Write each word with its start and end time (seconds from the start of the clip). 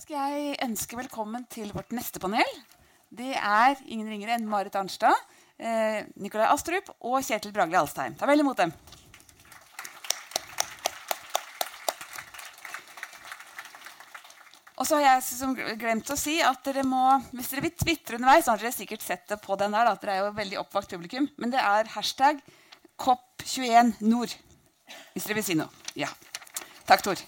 skal 0.00 0.16
jeg 0.32 0.54
ønske 0.64 0.96
velkommen 0.96 1.42
til 1.52 1.68
vårt 1.76 1.90
neste 1.92 2.20
panel. 2.22 2.46
Det 3.12 3.34
er 3.36 3.76
ingen 3.84 4.08
ringere 4.08 4.32
enn 4.38 4.46
Marit 4.48 4.76
Arnstad, 4.78 5.12
eh, 5.60 6.06
Nikolai 6.16 6.46
Astrup 6.48 6.88
og 7.04 7.18
Kjetil 7.26 7.52
Bragli 7.52 7.76
Alstheim. 7.76 8.14
Ta 8.16 8.24
vel 8.30 8.40
imot 8.40 8.56
dem. 8.62 8.72
Og 14.80 14.88
så 14.88 14.96
har 14.96 15.20
jeg 15.20 15.76
glemt 15.82 16.08
å 16.08 16.16
si 16.16 16.38
at 16.40 16.62
dere 16.64 16.86
må, 16.88 17.20
Hvis 17.34 17.50
dere 17.50 17.66
vil 17.66 17.74
tvitre 17.76 18.16
underveis, 18.16 18.46
så 18.46 18.54
har 18.54 18.62
dere 18.62 18.72
sikkert 18.72 19.04
sett 19.04 19.28
det 19.28 19.36
på 19.42 19.58
den 19.60 19.76
der, 19.76 19.90
at 19.90 20.00
dere 20.00 20.14
er 20.14 20.24
jo 20.24 20.38
veldig 20.38 20.60
oppvakt 20.62 20.94
publikum, 20.94 21.28
men 21.36 21.52
det 21.52 21.60
er 21.60 21.90
hashtag 21.92 22.40
COP21nord. 22.96 24.32
Hvis 25.12 25.28
dere 25.28 25.36
vil 25.36 25.44
si 25.44 25.58
noe. 25.60 25.68
Ja. 25.92 26.08
Takk, 26.88 27.04
Tor. 27.04 27.20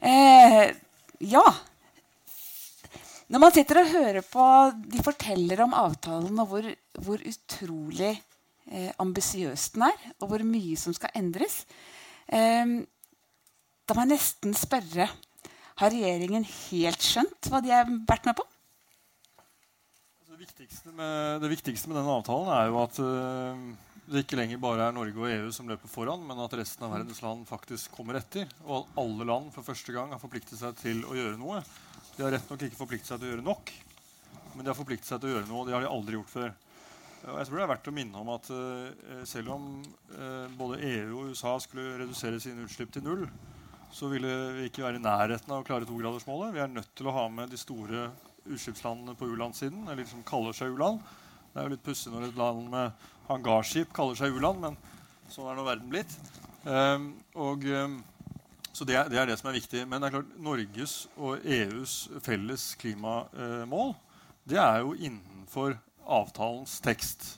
Eh, 0.00 0.72
ja. 1.20 1.44
Når 3.32 3.40
man 3.40 3.54
sitter 3.54 3.80
og 3.80 3.88
hører 3.88 4.24
på 4.28 4.46
De 4.92 5.00
forteller 5.04 5.62
om 5.64 5.72
avtalen 5.76 6.40
og 6.42 6.50
hvor, 6.50 6.66
hvor 7.00 7.22
utrolig 7.24 8.12
eh, 8.12 8.90
ambisiøs 9.00 9.70
den 9.72 9.86
er, 9.88 10.08
og 10.20 10.28
hvor 10.28 10.44
mye 10.44 10.76
som 10.76 10.92
skal 10.96 11.14
endres. 11.16 11.62
Eh, 12.28 12.82
da 13.88 13.96
må 13.96 14.04
jeg 14.04 14.12
nesten 14.12 14.52
spørre 14.56 15.08
Har 15.80 15.94
regjeringen 15.94 16.44
helt 16.44 17.04
skjønt 17.04 17.48
hva 17.48 17.62
de 17.64 17.72
har 17.72 17.88
vært 17.88 18.28
med 18.28 18.36
på? 18.36 18.44
Altså, 20.20 20.34
det, 20.34 20.42
viktigste 20.42 20.92
med, 20.92 21.40
det, 21.40 21.50
viktigste 21.54 21.88
med, 21.88 21.98
denne 21.98 22.18
avtalen 22.18 22.52
er 22.52 22.68
jo 22.68 22.78
at 22.82 23.00
uh, 23.00 23.64
det 24.12 24.26
ikke 24.26 24.38
lenger 24.38 24.60
bare 24.60 24.90
er 24.90 24.94
Norge 24.94 25.16
og 25.16 25.32
EU 25.32 25.48
som 25.56 25.70
løper 25.72 25.88
foran, 25.88 26.20
men 26.28 26.44
at 26.44 26.54
resten 26.58 26.84
av 26.84 26.92
verdens 26.92 27.22
land 27.24 27.48
faktisk 27.48 27.96
kommer 27.96 28.20
etter. 28.20 28.50
Og 28.66 28.82
at 28.82 29.00
alle 29.00 29.26
land 29.30 29.48
for 29.54 29.64
første 29.64 29.96
gang 29.96 30.12
har 30.12 30.20
forpliktet 30.20 30.60
seg 30.60 30.76
til 30.82 31.02
å 31.08 31.16
gjøre 31.16 31.40
noe. 31.40 31.62
De 32.22 32.26
har 32.28 32.36
rett 32.36 32.50
nok 32.52 32.60
ikke 32.62 32.78
forpliktet 32.78 33.08
seg 33.10 33.18
til 33.18 33.26
å 33.26 33.30
gjøre 33.32 33.42
nok, 33.42 33.70
men 34.54 34.62
de 34.62 34.70
har 34.70 34.76
forpliktet 34.78 35.08
seg 35.10 35.18
til 35.18 35.26
å 35.26 35.32
gjøre 35.32 35.46
noe. 35.48 35.58
og 35.58 35.66
Det 35.66 35.72
har 35.74 35.82
de 35.82 35.88
aldri 35.90 36.14
gjort 36.14 36.30
før. 36.30 36.52
Og 37.32 37.38
jeg 37.40 37.48
tror 37.48 37.58
det 37.58 37.64
er 37.64 37.70
verdt 37.72 37.88
å 37.90 37.94
minne 37.96 38.20
om 38.20 38.28
at 38.30 38.50
uh, 38.54 39.24
selv 39.26 39.50
om 39.56 39.64
uh, 40.12 40.52
både 40.54 40.78
EU 40.86 41.16
og 41.16 41.32
USA 41.32 41.56
skulle 41.64 41.96
redusere 41.98 42.38
sine 42.44 42.62
utslipp 42.62 42.92
til 42.94 43.02
null, 43.02 43.24
så 43.90 44.12
ville 44.12 44.36
vi 44.54 44.68
ikke 44.70 44.84
være 44.84 45.00
i 45.00 45.02
nærheten 45.02 45.50
av 45.50 45.64
å 45.64 45.66
klare 45.66 45.88
togradersmålet. 45.88 46.54
Vi 46.54 46.62
er 46.62 46.70
nødt 46.70 46.94
til 46.94 47.10
å 47.10 47.16
ha 47.16 47.26
med 47.40 47.50
de 47.50 47.58
store 47.58 48.04
utslippslandene 48.46 49.18
på 49.18 49.32
u-landssiden, 49.32 49.82
eller 49.90 50.06
som 50.06 50.22
kaller 50.30 50.54
seg 50.54 50.78
u-land. 50.78 51.02
Det 51.50 51.58
er 51.58 51.66
jo 51.66 51.74
litt 51.74 51.86
pussig 51.90 52.14
når 52.14 52.28
et 52.28 52.38
land 52.38 52.70
med 52.70 53.10
hangarskip 53.32 53.90
kaller 53.98 54.22
seg 54.22 54.38
u-land, 54.38 54.62
men 54.62 54.78
sånn 55.26 55.50
er 55.50 55.58
nå 55.58 55.66
verden 55.66 55.90
blitt. 55.90 56.14
Um, 56.70 57.16
og... 57.34 57.66
Um, 57.66 57.98
så 58.72 58.86
det 58.88 58.96
er, 58.96 59.10
det 59.12 59.18
er, 59.20 59.28
det 59.28 59.36
som 59.40 59.50
er 59.50 59.58
viktig. 59.58 59.84
Men 59.88 60.00
det 60.00 60.08
er 60.08 60.14
klart, 60.16 60.32
Norges 60.40 60.94
og 61.20 61.44
EUs 61.44 61.96
felles 62.24 62.72
klimamål 62.80 63.92
det 64.48 64.58
er 64.58 64.80
jo 64.82 64.94
innenfor 64.96 65.76
avtalens 66.02 66.80
tekst. 66.82 67.36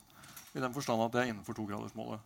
I 0.55 0.63
den 0.63 0.73
forstand 0.73 1.03
at 1.05 1.13
det 1.13 1.25
er 1.25 1.33
innenfor 1.33 1.57
togradersmålet. 1.57 2.23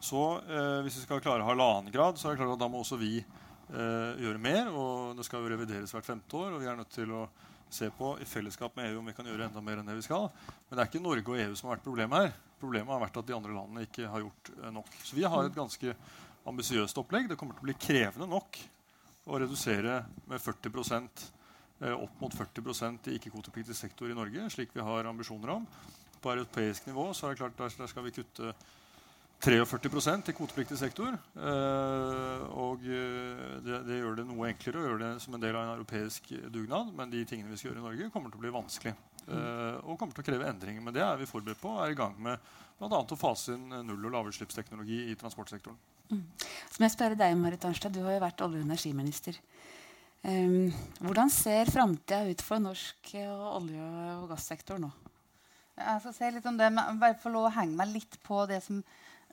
Så 0.00 0.20
eh, 0.48 0.80
hvis 0.84 1.00
vi 1.00 1.04
skal 1.04 1.22
klare 1.24 1.44
halvannen 1.44 1.92
grad, 1.92 2.18
så 2.18 2.28
er 2.28 2.36
det 2.36 2.42
klart 2.42 2.54
at 2.54 2.62
da 2.62 2.68
må 2.70 2.80
også 2.80 2.98
vi 3.00 3.18
eh, 3.18 4.20
gjøre 4.22 4.40
mer. 4.40 4.70
Og 4.70 5.18
det 5.18 5.26
skal 5.26 5.42
jo 5.42 5.50
revideres 5.50 5.92
hvert 5.96 6.06
femte 6.06 6.38
år, 6.38 6.54
og 6.54 6.62
vi 6.62 6.70
er 6.70 6.78
nødt 6.78 6.94
til 6.94 7.10
å 7.16 7.26
se 7.70 7.90
på 7.94 8.14
i 8.22 8.26
fellesskap 8.26 8.74
med 8.76 8.90
EU 8.90 9.00
om 9.00 9.10
vi 9.10 9.14
kan 9.14 9.26
gjøre 9.26 9.46
enda 9.46 9.62
mer 9.62 9.80
enn 9.80 9.90
det 9.90 9.98
vi 9.98 10.06
skal. 10.06 10.30
Men 10.68 10.78
det 10.78 10.84
er 10.84 10.90
ikke 10.90 11.02
Norge 11.04 11.26
og 11.26 11.42
EU 11.42 11.52
som 11.58 11.68
har 11.68 11.78
vært 11.78 11.86
problemet 11.86 12.24
her. 12.24 12.32
Problemet 12.62 12.94
har 12.94 13.02
vært 13.02 13.20
at 13.20 13.28
de 13.28 13.36
andre 13.36 13.54
landene 13.56 13.86
ikke 13.86 14.08
har 14.10 14.24
gjort 14.24 14.52
eh, 14.56 14.72
nok. 14.78 14.96
Så 15.02 15.18
vi 15.18 15.26
har 15.26 15.46
et 15.46 15.58
ganske 15.58 15.96
ambisiøst 16.48 16.98
opplegg. 17.00 17.28
Det 17.30 17.38
kommer 17.38 17.56
til 17.56 17.64
å 17.64 17.68
bli 17.68 17.76
krevende 17.80 18.28
nok 18.30 18.58
å 19.30 19.38
redusere 19.40 20.00
med 20.30 20.42
40 20.42 20.98
eh, 21.84 21.94
opp 21.94 22.20
mot 22.22 22.34
40% 22.34 23.10
i 23.10 23.16
ikke-kvotepliktig 23.18 23.76
sektor 23.76 24.10
i 24.10 24.16
Norge, 24.16 24.48
slik 24.52 24.74
vi 24.74 24.84
har 24.84 25.08
ambisjoner 25.10 25.56
om. 25.58 25.66
På 26.20 26.32
europeisk 26.32 26.88
nivå 26.88 27.10
så 27.16 27.28
er 27.28 27.34
det 27.34 27.42
klart 27.42 27.58
der, 27.58 27.88
skal 27.88 28.04
vi 28.04 28.14
kutte 28.16 28.54
43% 29.40 30.28
i 30.28 30.34
kvotepliktig 30.36 30.76
sektor. 30.76 31.14
Eh, 31.16 32.42
og 32.60 32.84
eh, 32.84 33.60
det, 33.64 33.84
det, 33.88 34.00
gjør 34.00 34.18
det 34.18 34.26
noe 34.28 34.50
enklere 34.50 34.80
å 34.80 34.88
gjøre 34.88 35.04
det 35.04 35.12
som 35.24 35.36
en 35.36 35.44
del 35.44 35.56
av 35.56 35.68
en 35.68 35.76
europeisk 35.78 36.32
dugnad. 36.52 36.92
Men 36.96 37.12
de 37.12 37.22
tingene 37.28 37.52
vi 37.52 37.60
skal 37.60 37.72
gjøre 37.72 37.84
i 37.84 37.86
Norge, 37.86 38.10
kommer 38.12 38.32
til 38.32 38.40
å 38.40 38.44
bli 38.46 38.56
vanskelig. 38.56 38.96
Og 39.30 39.94
kommer 40.00 40.16
til 40.16 40.24
å 40.24 40.26
kreve 40.26 40.48
endringer. 40.48 40.82
Men 40.82 40.96
det 40.96 41.04
er 41.04 41.20
vi 41.20 41.28
forberedt 41.28 41.60
på 41.60 41.70
og 41.70 41.84
er 41.84 41.92
i 41.92 41.98
gang 41.98 42.16
med 42.18 42.40
bl.a. 42.80 42.98
å 42.98 43.18
fase 43.20 43.54
inn 43.54 43.68
null- 43.86 44.08
og 44.08 44.14
lavutslippsteknologi 44.16 45.04
i 45.12 45.16
transportsektoren. 45.20 45.76
Mm. 46.10 46.24
Så 46.70 46.80
må 46.80 46.86
jeg 46.86 46.94
spørre 46.96 47.18
deg, 47.18 47.36
Marit 47.38 47.64
Arnstad, 47.66 47.94
Du 47.94 48.02
har 48.04 48.16
jo 48.16 48.24
vært 48.24 48.42
olje- 48.44 48.60
og 48.60 48.66
energiminister. 48.66 49.38
Um, 50.20 50.72
hvordan 51.00 51.30
ser 51.32 51.70
framtida 51.72 52.26
ut 52.28 52.42
for 52.44 52.60
norsk 52.60 53.14
olje- 53.14 54.16
og 54.18 54.26
gassektor 54.28 54.78
nå? 54.78 54.90
Jeg 55.80 56.02
skal 56.02 56.12
si 56.12 56.30
litt 56.34 56.48
om 56.50 56.58
det, 56.58 56.68
men 56.72 56.98
bare 57.00 57.16
få 57.16 57.32
lov 57.32 57.48
å 57.48 57.54
henge 57.54 57.78
meg 57.78 57.94
litt 57.94 58.18
på 58.26 58.42
det 58.50 58.58
som, 58.62 58.82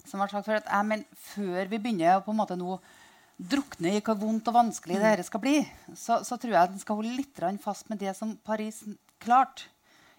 som 0.06 0.22
var 0.22 0.32
sagt 0.32 0.48
før. 0.48 0.62
At 0.62 0.70
jeg, 0.72 0.88
men 0.88 1.04
før 1.34 1.68
vi 1.68 1.82
begynner 1.82 2.16
å 2.16 2.24
på 2.24 2.32
en 2.32 2.40
måte 2.40 2.56
nå 2.60 2.78
drukne 3.38 3.98
i 3.98 4.02
hvor 4.02 4.18
vondt 4.18 4.48
og 4.50 4.56
vanskelig 4.56 4.98
mm. 4.98 5.08
det 5.20 5.26
skal 5.28 5.44
bli, 5.44 5.58
så, 5.94 6.22
så, 6.26 6.40
tror 6.40 6.56
jeg 6.56 6.62
at 6.62 6.72
en 6.74 6.82
skal 6.82 6.98
holde 7.02 7.18
litt 7.20 7.44
fast 7.62 7.90
med 7.92 8.00
det 8.02 8.16
som 8.18 8.38
Paris 8.38 8.84
klarte, 9.22 9.68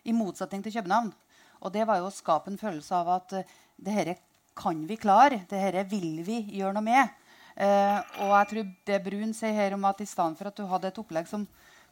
i 0.07 0.13
motsetning 0.15 0.63
til 0.65 0.73
København. 0.73 1.11
Og 1.59 1.73
det 1.75 1.83
var 1.89 1.99
jo 1.99 2.07
å 2.09 2.15
skape 2.15 2.49
en 2.53 2.61
følelse 2.61 2.95
av 2.97 3.09
at 3.17 3.35
uh, 3.41 3.57
det 3.77 3.97
dette 3.97 4.28
kan 4.59 4.85
vi 4.87 4.99
klare. 4.99 5.43
Dette 5.49 5.85
vil 5.91 6.23
vi 6.27 6.43
gjøre 6.59 6.75
noe 6.77 6.87
med. 6.87 7.17
Eh, 7.59 7.99
og 8.23 8.33
jeg 8.37 8.51
tror 8.53 8.69
det 8.87 9.01
Brun 9.03 9.35
sier 9.35 9.57
her 9.57 9.75
om 9.75 9.87
at 9.89 10.03
i 10.03 10.07
stedet 10.07 10.39
for 10.39 10.51
at 10.51 10.59
du 10.59 10.67
hadde 10.71 10.91
et 10.93 11.01
opplegg 11.03 11.27
som 11.31 11.47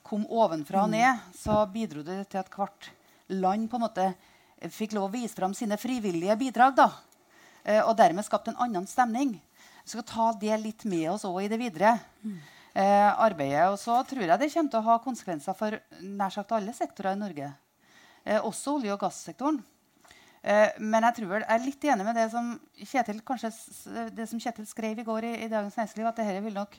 kom 0.07 0.23
ovenfra 0.31 0.85
og 0.85 0.93
mm. 0.93 0.95
ned, 0.95 1.25
så 1.35 1.65
bidro 1.71 2.05
det 2.07 2.21
til 2.31 2.39
at 2.39 2.51
hvert 2.53 2.91
land 3.35 3.67
på 3.71 3.79
en 3.79 3.87
måte 3.89 4.07
fikk 4.71 4.95
lov 4.95 5.09
å 5.09 5.15
vise 5.17 5.35
fram 5.35 5.55
sine 5.55 5.79
frivillige 5.81 6.37
bidrag. 6.39 6.77
da. 6.79 6.91
Eh, 7.65 7.83
og 7.83 7.97
dermed 7.99 8.27
skapte 8.27 8.53
en 8.53 8.63
annen 8.63 8.87
stemning. 8.87 9.35
Vi 9.83 9.95
skal 9.95 10.07
ta 10.07 10.29
det 10.39 10.61
litt 10.63 10.87
med 10.87 11.11
oss 11.13 11.27
òg 11.27 11.45
i 11.45 11.51
det 11.51 11.59
videre 11.61 11.93
mm. 12.23 12.39
uh, 12.75 13.13
arbeidet. 13.23 13.69
Og 13.71 13.77
så 13.79 14.01
tror 14.07 14.25
jeg 14.25 14.39
det 14.41 14.49
kommer 14.51 14.73
til 14.73 14.81
å 14.81 14.87
ha 14.89 14.97
konsekvenser 15.03 15.55
for 15.55 15.77
nær 16.03 16.35
sagt 16.35 16.55
alle 16.57 16.75
sektorer 16.75 17.15
i 17.15 17.21
Norge. 17.21 17.53
også 18.43 18.75
olje- 18.81 18.95
og 18.95 18.99
gassektoren. 19.05 19.61
Eh, 20.47 20.77
men 20.79 21.03
jeg 21.09 21.17
tror 21.17 21.31
vel, 21.33 21.43
jeg 21.43 21.59
er 21.59 21.65
litt 21.65 21.85
enig 21.91 22.05
med 22.07 22.15
det 22.15 22.29
som 22.31 22.53
Kjetil, 22.79 23.19
kanskje, 23.27 23.49
det 24.15 24.29
som 24.31 24.39
Kjetil 24.39 24.67
skrev 24.71 25.01
i 25.03 25.05
går 25.07 25.25
i, 25.27 25.33
i 25.43 25.49
Dagens 25.51 25.75
Næringsliv, 25.75 26.07
at 26.07 26.21
dette 26.21 26.43
vil 26.45 26.55
nok 26.55 26.77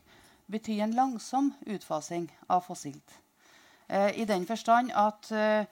bety 0.48 0.78
en 0.80 0.94
langsom 0.96 1.50
utfasing 1.68 2.30
av 2.48 2.64
fossilt. 2.64 3.18
Eh, 3.92 4.22
I 4.24 4.28
den 4.30 4.46
forstand 4.48 4.94
at 4.96 5.28
eh, 5.36 5.68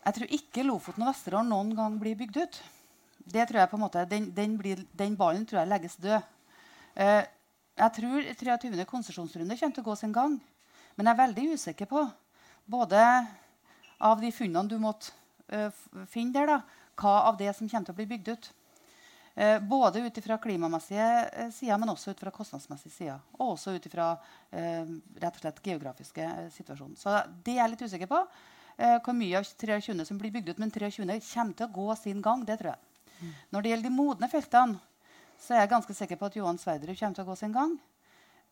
jeg 0.00 0.16
tror 0.16 0.34
ikke 0.40 0.64
Lofoten 0.66 1.04
og 1.06 1.12
Vesterålen 1.12 1.52
noen 1.54 1.70
gang 1.78 2.00
blir 2.00 2.18
bygd 2.18 2.40
ut. 2.40 2.58
Det 3.30 3.46
tror 3.46 3.60
jeg 3.60 3.70
på 3.70 3.78
en 3.78 3.84
måte, 3.84 4.04
Den, 4.10 4.26
den, 4.34 4.58
blir, 4.58 4.82
den 4.98 5.14
ballen 5.14 5.46
tror 5.46 5.60
jeg 5.60 5.70
legges 5.70 5.96
død. 6.00 6.24
Jeg 6.96 7.92
tror 7.94 8.24
23. 8.40 8.86
konsesjonsrunde 8.88 9.58
kommer 9.60 9.76
til 9.76 9.84
å 9.84 9.90
gå 9.90 9.96
sin 10.00 10.14
gang. 10.16 10.38
Men 10.96 11.06
jeg 11.06 11.12
er 11.12 11.20
veldig 11.20 11.44
usikker 11.52 11.86
på, 11.86 12.02
både 12.66 13.04
av 14.00 14.24
de 14.24 14.32
funnene 14.34 14.72
du 14.72 14.80
måtte 14.82 15.12
finne 16.10 16.32
der, 16.34 16.48
da, 16.48 16.80
hva 17.00 17.14
av 17.30 17.38
det 17.40 17.52
som 17.56 17.68
kommer 17.68 17.88
til 17.88 17.96
å 17.96 18.00
bli 18.00 18.08
bygd 18.10 18.32
ut. 18.34 18.50
Eh, 19.34 19.56
både 19.62 20.02
ut 20.04 20.18
fra 20.24 20.38
klimamessige 20.42 21.08
eh, 21.32 21.50
sider, 21.54 21.78
men 21.78 21.92
også 21.92 22.12
ut 22.12 22.20
fra 22.20 22.32
kostnadsmessige 22.34 22.92
sider. 22.92 23.20
Og 23.38 23.54
også 23.54 23.76
ut 23.78 23.86
fra 23.92 24.12
eh, 24.50 24.90
rett 25.22 25.38
og 25.38 25.44
slett 25.44 25.62
geografiske 25.64 26.26
eh, 26.26 26.48
situasjoner. 26.54 26.98
Så 27.00 27.14
det 27.44 27.56
er 27.56 27.62
jeg 27.62 27.74
litt 27.74 27.86
usikker 27.86 28.10
på. 28.10 28.24
Eh, 28.76 28.98
hvor 29.04 29.16
mye 29.16 29.38
av 29.38 29.46
23 29.46 30.04
som 30.08 30.18
blir 30.18 30.34
bygd 30.34 30.52
ut. 30.52 30.60
Men 30.60 30.72
23 30.72 31.20
kommer 31.30 31.56
til 31.56 31.68
å 31.68 31.74
gå 31.78 31.96
sin 32.00 32.22
gang. 32.24 32.44
det 32.44 32.58
tror 32.60 32.74
jeg. 32.74 32.80
Mm. 33.20 33.32
Når 33.50 33.62
det 33.62 33.70
gjelder 33.70 33.88
de 33.88 33.96
modne 33.96 34.30
feltene, 34.32 34.80
så 35.40 35.54
er 35.54 35.62
jeg 35.62 35.72
ganske 35.72 35.96
sikker 35.96 36.20
på 36.20 36.28
at 36.28 36.36
Johan 36.36 36.58
Sverdrup 36.60 36.98
kommer 36.98 37.16
til 37.16 37.24
å 37.24 37.30
gå 37.30 37.36
sin 37.36 37.56
gang. 37.56 37.78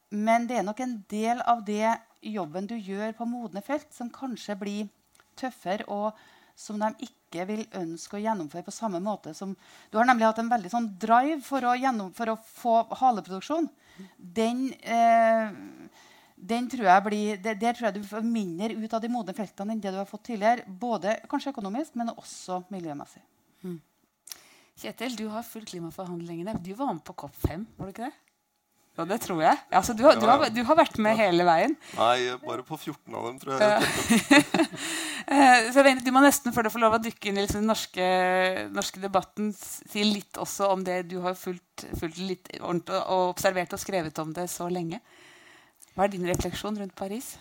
Men 0.08 0.46
det 0.48 0.56
er 0.56 0.64
nok 0.64 0.80
en 0.80 0.94
del 1.10 1.40
av 1.44 1.60
det 1.64 1.98
jobben 2.24 2.66
du 2.68 2.76
gjør 2.76 3.12
på 3.16 3.26
modne 3.28 3.60
felt, 3.64 3.90
som 3.92 4.08
kanskje 4.12 4.56
blir 4.56 4.88
tøffere, 5.36 5.84
og 5.92 6.16
som 6.58 6.80
de 6.80 6.90
ikke 7.06 7.44
vil 7.46 7.62
ønske 7.78 8.18
å 8.18 8.22
gjennomføre 8.22 8.66
på 8.66 8.74
samme 8.74 8.98
måte 9.02 9.34
som 9.36 9.54
Du 9.90 9.98
har 9.98 10.08
nemlig 10.08 10.26
hatt 10.26 10.40
en 10.42 10.50
veldig 10.50 10.72
sånn 10.72 10.88
drive 10.98 11.40
for 11.46 11.62
å, 11.62 11.74
for 12.16 12.32
å 12.32 12.38
få 12.42 12.74
haleproduksjon. 12.98 13.68
Den, 14.16 14.72
eh, 14.82 15.52
den 16.34 16.68
tror 16.70 16.88
jeg 16.90 17.04
blir, 17.06 17.42
det, 17.42 17.58
Der 17.60 17.74
tror 17.74 17.88
jeg 17.88 18.00
du 18.00 18.08
får 18.08 18.26
mindre 18.26 18.74
ut 18.74 18.94
av 18.94 19.02
de 19.02 19.12
modne 19.12 19.34
feltene 19.34 19.74
enn 19.74 19.82
det 19.82 19.94
du 19.94 20.00
har 20.00 20.10
fått 20.10 20.26
tidligere. 20.32 20.66
Både 20.66 21.20
kanskje 21.30 21.54
økonomisk, 21.54 21.94
men 21.94 22.14
også 22.16 22.64
miljømessig. 22.74 23.22
Mm. 23.62 23.78
Kjetil, 24.78 25.16
du 25.18 25.26
har 25.32 25.46
fulgt 25.46 25.72
klimaforhandlingene. 25.72 26.58
Du 26.62 26.72
var 26.78 26.92
med 26.94 27.04
på 27.06 27.14
COP5, 27.22 27.66
var 27.78 27.86
du 27.86 27.94
ikke 27.94 28.10
det? 28.10 28.27
Ja, 28.98 29.04
det 29.06 29.20
tror 29.22 29.38
jeg. 29.44 29.58
Altså, 29.70 29.94
du, 29.94 30.02
har, 30.02 30.16
du, 30.18 30.24
har, 30.26 30.48
du, 30.50 30.58
har, 30.66 30.76
vært 30.80 30.96
med 30.98 31.14
hele 31.20 31.44
veien. 31.46 31.76
Nei, 31.94 32.16
bare 32.42 32.64
på 32.66 32.74
14 32.74 33.14
av 33.14 33.28
dem, 33.28 33.38
tror 33.42 33.62
jeg. 33.62 34.42
Eh, 35.28 35.66
så 35.74 35.82
Du 36.00 36.06
må 36.08 36.22
nesten 36.24 36.54
før 36.56 36.64
du 36.64 36.70
får 36.72 36.80
lov 36.80 36.94
å 36.96 37.00
dykke 37.04 37.28
inn 37.28 37.36
i 37.36 37.42
liksom 37.42 37.60
den 37.60 37.68
norske, 37.68 38.04
norske, 38.72 39.00
debatten, 39.02 39.50
si 39.52 40.00
litt 40.06 40.38
også 40.40 40.70
om 40.72 40.80
det 40.86 41.02
du 41.10 41.18
har 41.20 41.36
fulgt, 41.36 41.84
fulgt 42.00 42.22
litt 42.22 42.48
og 42.62 42.88
observert 43.34 43.74
og 43.76 43.82
skrevet 43.82 44.22
om 44.22 44.32
det 44.32 44.46
så 44.48 44.70
lenge. 44.72 45.02
Hva 45.98 46.04
er 46.06 46.12
din 46.12 46.28
refleksjon 46.30 46.76
rundt 46.78 46.94
Paris? 46.94 47.32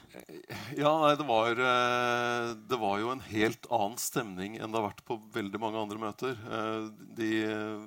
Ja, 0.74 0.90
nei, 1.04 1.12
det 1.14 1.26
var, 1.30 1.60
eh, 1.62 2.56
det 2.66 2.80
var 2.82 2.96
jo 2.98 3.12
en 3.12 3.22
helt 3.28 3.68
annen 3.70 4.00
stemning 4.02 4.56
enn 4.58 4.72
det 4.74 4.80
har 4.80 4.88
vært 4.88 5.04
på 5.06 5.20
veldig 5.36 5.60
mange 5.62 5.78
andre 5.78 6.00
møter. 6.02 6.34
Eh, 6.34 6.88
De, 7.20 7.30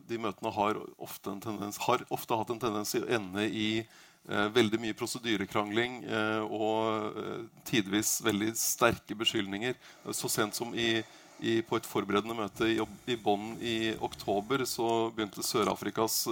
de 0.07 0.21
møtene 0.23 0.53
har 0.55 0.79
ofte, 0.95 1.33
en 1.33 1.43
tendens, 1.43 1.81
har 1.89 2.07
ofte 2.15 2.39
hatt 2.39 2.55
en 2.55 2.63
tendens 2.63 2.95
til 2.95 3.03
å 3.03 3.11
ende 3.19 3.49
i 3.51 3.83
eh, 3.83 4.47
veldig 4.55 4.79
mye 4.79 4.95
prosedyrekrangling 4.95 6.05
og 6.47 7.19
tidvis 7.67 8.21
veldig 8.23 8.55
sterke 8.55 9.19
beskyldninger. 9.19 9.75
Så 10.15 10.31
sent 10.31 10.55
som 10.55 10.71
i, 10.71 11.03
i, 11.43 11.63
på 11.67 11.83
et 11.83 11.91
forberedende 11.97 12.39
møte 12.39 12.71
i, 12.71 12.79
i 13.11 13.19
Bonn 13.19 13.57
i 13.59 13.97
oktober 13.99 14.63
så 14.71 15.11
begynte 15.11 15.43
Sør-Afrikas 15.43 16.29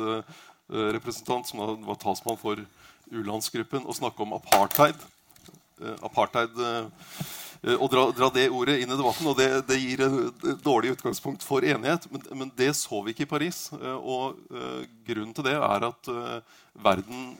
representant, 0.69 1.49
som 1.49 1.82
var 1.82 1.99
talsmann 1.99 2.38
for 2.38 2.62
u-landsgruppen, 3.12 3.87
og 3.87 3.96
snakke 3.96 4.25
om 4.25 4.37
apartheid. 4.37 4.99
Eh, 5.81 5.96
apartheid 6.06 6.58
eh, 6.58 6.88
eh, 7.62 7.76
og 7.76 7.88
dra, 7.93 8.08
dra 8.16 8.28
det 8.34 8.49
ordet 8.50 8.78
inn 8.82 8.90
i 8.90 8.99
debatten. 8.99 9.28
Og 9.31 9.38
det, 9.38 9.49
det 9.69 9.78
gir 9.81 10.05
et 10.05 10.46
dårlig 10.64 10.94
utgangspunkt 10.96 11.46
for 11.46 11.66
enighet. 11.66 12.08
Men, 12.12 12.28
men 12.43 12.52
det 12.58 12.72
så 12.78 13.02
vi 13.05 13.14
ikke 13.14 13.26
i 13.28 13.32
Paris. 13.37 13.66
Og 13.99 14.38
grunnen 15.06 15.34
til 15.37 15.49
det 15.49 15.56
er 15.58 15.88
at 15.88 16.12
verden 16.78 17.34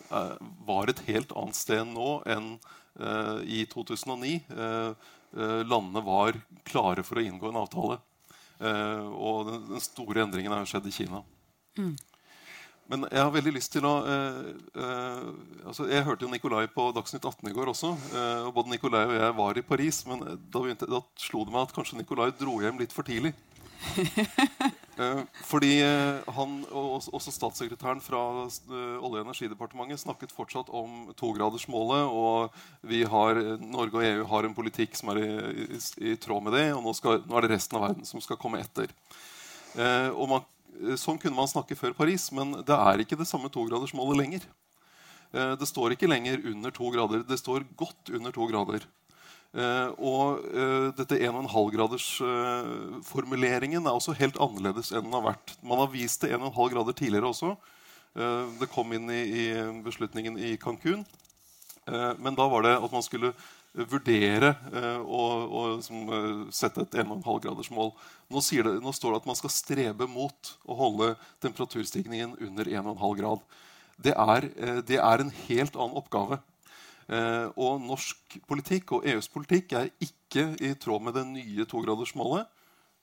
var 0.67 0.91
et 0.91 1.05
helt 1.11 1.35
annet 1.37 1.59
sted 1.59 1.87
nå 1.87 2.19
enn 2.29 2.57
i 3.47 3.65
2009. 3.71 4.41
Eh, 4.51 4.91
eh, 5.39 5.67
landene 5.67 6.03
var 6.03 6.39
klare 6.67 7.05
for 7.07 7.19
å 7.19 7.25
inngå 7.25 7.51
en 7.51 7.63
avtale. 7.63 8.01
Og 8.59 9.47
den, 9.47 9.79
store 9.79 10.25
endringen 10.25 10.51
har 10.51 10.65
skjedd 10.67 10.89
i 10.91 10.95
Kina. 10.95 11.21
Men 12.89 13.05
jeg 13.13 13.21
har 13.21 13.33
veldig 13.35 13.53
lyst 13.53 13.75
til 13.75 13.85
å 13.85 13.95
eh, 14.09 14.39
eh, 14.81 15.27
altså 15.69 15.85
Jeg 15.91 16.07
hørte 16.07 16.25
jo 16.25 16.31
Nikolai 16.33 16.65
på 16.73 16.87
Dagsnytt 16.97 17.27
18 17.29 17.51
i 17.51 17.53
går 17.57 17.69
også. 17.75 17.91
eh, 18.17 18.47
og 18.49 18.55
Både 18.57 18.73
Nikolai 18.73 19.05
og 19.11 19.17
jeg 19.19 19.37
var 19.43 19.61
i 19.61 19.67
Paris, 19.75 20.01
men 20.09 20.25
da, 20.25 20.63
begynte, 20.63 20.89
da 20.89 21.03
slo 21.21 21.45
det 21.45 21.53
meg 21.53 21.67
at 21.67 21.75
kanskje 21.77 22.01
Nikolai 22.01 22.31
dro 22.39 22.57
hjem 22.65 22.81
litt 22.81 22.97
for 22.97 23.05
tidlig. 23.09 23.35
Eh, 24.99 25.19
fordi 25.47 25.77
eh, 25.87 26.25
han 26.35 26.55
og 26.75 27.05
også- 27.15 27.31
statssekretæren 27.31 28.01
fra 28.03 28.19
eh, 28.49 28.97
Olje- 28.99 29.21
og 29.21 29.29
energidepartementet 29.29 30.01
snakket 30.03 30.33
fortsatt 30.35 30.73
om 30.75 31.13
togradersmålet. 31.15 32.11
Og 32.11 32.51
vi 32.83 33.05
har, 33.07 33.39
Norge 33.63 33.95
og 33.95 34.03
EU 34.09 34.25
har 34.27 34.49
en 34.49 34.57
politikk 34.59 34.99
som 34.99 35.13
er 35.15 35.21
i, 35.23 35.29
i, 35.79 35.79
i 36.11 36.17
tråd 36.19 36.43
med 36.49 36.57
det. 36.59 36.65
Og 36.75 36.83
nå, 36.83 36.97
skal, 36.99 37.23
nå 37.23 37.39
er 37.39 37.47
det 37.47 37.53
resten 37.55 37.79
av 37.79 37.85
verden 37.87 38.11
som 38.11 38.19
skal 38.27 38.41
komme 38.43 38.59
etter. 38.59 38.91
Eh, 39.79 40.11
og 40.19 40.27
man, 40.35 40.43
eh, 40.43 40.58
sånn 41.01 41.19
kunne 41.21 41.37
man 41.37 41.51
snakke 41.51 41.77
før 41.79 41.97
Paris, 41.97 42.29
men 42.35 42.61
det 42.67 42.77
er 42.77 43.03
ikke 43.03 43.19
det 43.19 43.29
samme 43.29 43.51
togradersmålet 43.53 44.23
lenger. 44.23 44.47
Eh, 45.33 45.55
det 45.61 45.69
står 45.69 45.95
ikke 45.95 46.11
lenger 46.11 46.45
under 46.53 46.75
to 46.75 46.93
grader. 46.95 47.25
Det 47.29 47.39
står 47.41 47.67
godt 47.77 48.13
under 48.15 48.35
to 48.35 48.49
grader. 48.51 48.87
Eh, 49.57 49.89
og 50.05 50.45
eh, 50.53 50.91
dette 50.99 51.17
1,5-gradersformuleringen 51.25 53.81
er 53.81 53.95
også 53.97 54.13
helt 54.19 54.37
annerledes 54.45 54.93
enn 54.93 55.07
den 55.07 55.17
har 55.17 55.25
vært. 55.31 55.49
Man 55.65 55.79
har 55.81 55.89
vist 55.93 56.21
det 56.25 56.33
1,5 56.37 56.73
grader 56.75 56.95
tidligere 56.97 57.29
også. 57.33 57.51
Eh, 58.19 58.45
det 58.61 58.73
kom 58.73 58.89
inn 58.93 59.11
i 59.11 59.53
beslutningen 59.85 60.35
i 60.37 60.57
Cancún. 60.61 61.05
Eh, 61.89 62.13
men 62.21 62.37
da 62.37 62.49
var 62.53 62.67
det 62.67 62.75
at 62.77 62.93
man 62.93 63.05
skulle 63.05 63.33
vurdere 63.89 64.53
eh, 64.73 65.01
å, 65.01 65.23
eh, 65.79 66.43
sette 66.55 66.85
et 66.85 66.99
1,5-gradersmål. 67.05 67.95
Nå, 68.29 68.43
nå 68.85 68.93
står 68.97 69.15
det 69.15 69.23
at 69.23 69.31
man 69.31 69.39
skal 69.39 69.55
strebe 69.55 70.09
mot 70.11 70.53
å 70.69 70.77
holde 70.79 71.15
temperaturstigningen 71.45 72.37
under 72.49 72.71
1,5 72.79 73.17
grad. 73.21 73.43
Det 73.99 74.15
er, 74.15 74.51
eh, 74.57 74.81
det 74.87 75.01
er 75.03 75.25
en 75.25 75.35
helt 75.49 75.77
annen 75.77 75.99
oppgave. 75.99 76.41
Eh, 77.09 77.47
og 77.57 77.81
norsk 77.81 78.37
politikk 78.49 78.93
og 78.93 79.07
EUs 79.09 79.31
politikk 79.33 79.73
er 79.79 79.89
ikke 80.05 80.51
i 80.61 80.75
tråd 80.77 81.07
med 81.07 81.17
det 81.17 81.25
nye 81.31 81.65
togradersmålet, 81.69 82.45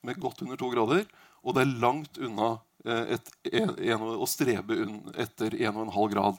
med 0.06 0.20
godt 0.22 0.44
under 0.44 0.56
to 0.60 0.70
grader, 0.70 1.02
og 1.42 1.56
det 1.56 1.64
er 1.64 1.80
langt 1.82 2.20
unna 2.22 2.52
eh, 2.86 3.16
et, 3.16 3.32
en, 3.50 4.04
å 4.14 4.28
strebe 4.30 4.78
etter 5.18 5.58
1,5 5.58 5.90
grad. 6.14 6.38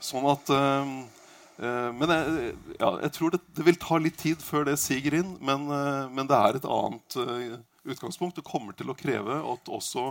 Sånn 0.00 0.28
at 0.28 0.52
eh, 0.52 0.92
eh, 0.92 1.19
Men 1.60 2.08
jeg, 2.08 2.52
ja, 2.80 2.90
jeg 3.02 3.12
tror 3.12 3.34
det, 3.34 3.40
det 3.56 3.64
vil 3.66 3.76
ta 3.80 3.98
litt 4.00 4.16
tid 4.20 4.40
før 4.40 4.64
det 4.64 4.78
siger 4.80 5.18
inn, 5.18 5.34
men, 5.44 5.66
eh, 5.76 6.06
men 6.08 6.28
det 6.30 6.38
er 6.38 6.56
et 6.56 6.68
annet 6.68 7.16
eh, 7.20 7.58
utgangspunkt. 7.84 8.38
Det 8.38 8.46
kommer 8.46 8.76
til 8.76 8.90
å 8.90 8.96
kreve 8.96 9.40
at 9.52 9.68
også 9.72 10.10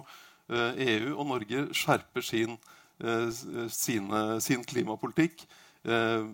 eh, 0.50 0.84
EU 0.96 1.16
og 1.16 1.26
Norge 1.32 1.66
skjerper 1.78 2.26
sin, 2.26 2.58
eh, 3.02 3.30
sine, 3.74 4.22
sin 4.46 4.66
klimapolitikk 4.68 5.46
eh, 5.86 6.28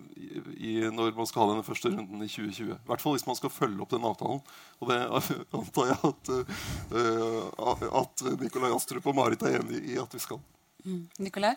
i, 0.56 0.74
når 0.92 1.16
man 1.16 1.28
skal 1.28 1.44
ha 1.44 1.54
denne 1.54 1.66
første 1.66 1.92
runden 1.92 2.24
i 2.24 2.30
2020. 2.30 2.74
I 2.74 2.90
hvert 2.90 3.04
fall 3.04 3.16
hvis 3.16 3.28
man 3.28 3.38
skal 3.38 3.54
følge 3.54 3.84
opp 3.84 3.94
den 3.94 4.08
avtalen. 4.08 4.42
Og 4.80 4.92
det 4.92 5.00
antar 5.60 5.92
jeg 5.92 6.00
at, 6.10 6.34
uh, 6.92 7.80
at 8.02 8.26
Nikolai 8.42 8.74
Astrup 8.74 9.08
og 9.08 9.16
Marit 9.16 9.46
er 9.46 9.60
enig 9.62 9.80
i 9.94 9.98
at 10.02 10.12
vi 10.12 10.22
skal. 10.22 10.42
Nikolai? 11.20 11.56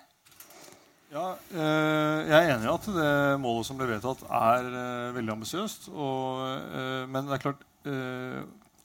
Ja, 1.10 1.32
eh, 1.50 2.20
jeg 2.30 2.38
er 2.38 2.52
enig 2.54 2.68
i 2.68 2.70
at 2.70 2.88
det 2.94 3.14
målet 3.42 3.66
som 3.66 3.80
ble 3.80 3.88
vedtatt, 3.90 4.20
er 4.30 4.68
eh, 4.70 5.14
veldig 5.16 5.32
ambisiøst. 5.34 5.88
eh, 5.90 7.06
Men 7.10 7.26
det 7.26 7.34
er 7.34 7.42
klart 7.48 7.64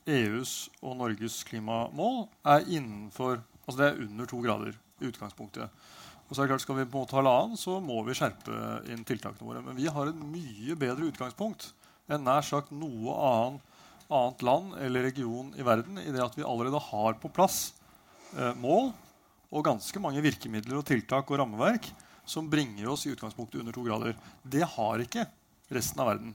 EUs 0.09 0.71
og 0.81 0.95
Norges 0.97 1.43
klimamål 1.45 2.25
er 2.47 2.65
innenfor 2.65 3.43
Altså 3.65 3.81
det 3.81 3.87
er 3.87 4.01
under 4.05 4.29
to 4.29 4.39
grader 4.45 4.73
i 5.01 5.09
utgangspunktet. 5.09 5.69
Og 6.29 6.33
så 6.33 6.43
er 6.43 6.47
det 6.47 6.53
klart 6.53 6.65
Skal 6.65 6.77
vi 6.77 6.85
på 6.85 6.99
en 6.99 7.05
måte 7.05 7.17
ha 7.17 7.21
halvannen, 7.21 7.61
så 7.61 7.77
må 7.81 8.03
vi 8.05 8.17
skjerpe 8.17 8.57
inn 8.93 9.05
tiltakene 9.05 9.49
våre. 9.49 9.63
Men 9.65 9.77
vi 9.77 9.89
har 9.89 10.09
et 10.09 10.21
mye 10.21 10.77
bedre 10.77 11.09
utgangspunkt 11.09 11.73
enn 12.09 12.25
nær 12.25 12.45
sagt 12.45 12.73
noe 12.73 13.17
annen, 13.17 13.61
annet 14.09 14.45
land 14.45 14.77
eller 14.85 15.09
region 15.09 15.53
i 15.57 15.65
verden 15.65 16.01
i 16.01 16.13
det 16.13 16.25
at 16.25 16.37
vi 16.37 16.45
allerede 16.45 16.81
har 16.89 17.17
på 17.21 17.33
plass 17.33 17.75
eh, 18.37 18.53
mål 18.61 18.93
og 19.53 19.65
ganske 19.65 20.01
mange 20.01 20.25
virkemidler 20.25 20.81
og 20.81 20.89
tiltak 20.89 21.29
og 21.29 21.41
rammeverk 21.41 21.93
som 22.25 22.49
bringer 22.51 22.89
oss 22.89 23.07
i 23.07 23.13
utgangspunktet 23.15 23.61
under 23.61 23.73
to 23.73 23.85
grader. 23.85 24.17
Det 24.43 24.65
har 24.77 25.03
ikke 25.05 25.27
resten 25.75 26.01
av 26.01 26.11
verden. 26.13 26.35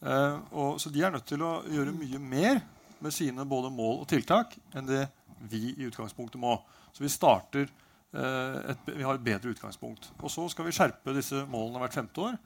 Eh, 0.00 0.36
og, 0.52 0.80
så 0.80 0.92
de 0.92 1.02
er 1.04 1.12
nødt 1.12 1.28
til 1.28 1.42
å 1.44 1.60
gjøre 1.68 1.96
mye 1.96 2.20
mer 2.22 2.62
med 3.00 3.14
sine 3.14 3.44
både 3.48 3.72
mål 3.72 4.02
og 4.02 4.08
tiltak 4.08 4.56
enn 4.76 4.88
det 4.88 5.04
vi 5.50 5.74
i 5.76 5.88
utgangspunktet 5.88 6.40
må. 6.40 6.56
Så 6.92 7.04
vi 7.04 7.12
starter 7.12 7.66
eh, 7.66 8.56
et, 8.72 8.88
vi 8.92 9.04
har 9.04 9.16
et 9.16 9.26
bedre 9.26 9.52
utgangspunkt. 9.54 10.10
Og 10.20 10.32
så 10.32 10.46
skal 10.52 10.68
vi 10.68 10.76
skjerpe 10.76 11.16
disse 11.16 11.44
målene 11.50 11.82
hvert 11.82 11.96
femte 12.00 12.24
år. 12.28 12.38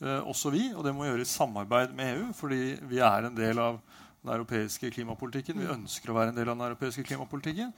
Eh, 0.00 0.20
også 0.24 0.52
vi, 0.54 0.68
og 0.74 0.86
det 0.86 0.94
må 0.94 1.04
vi 1.04 1.12
gjøre 1.12 1.26
i 1.26 1.32
samarbeid 1.32 1.96
med 1.96 2.14
EU, 2.14 2.30
fordi 2.36 2.62
vi 2.90 3.02
er 3.04 3.26
en 3.26 3.36
del 3.36 3.58
av 3.62 3.80
den 4.20 4.34
europeiske 4.36 4.90
klimapolitikken. 4.94 5.60
Vi 5.60 5.72
ønsker 5.72 6.12
å 6.12 6.16
være 6.16 6.34
en 6.34 6.38
del 6.38 6.48
av 6.48 6.56
den 6.56 6.68
europeiske 6.70 7.04
klimapolitikken. 7.08 7.72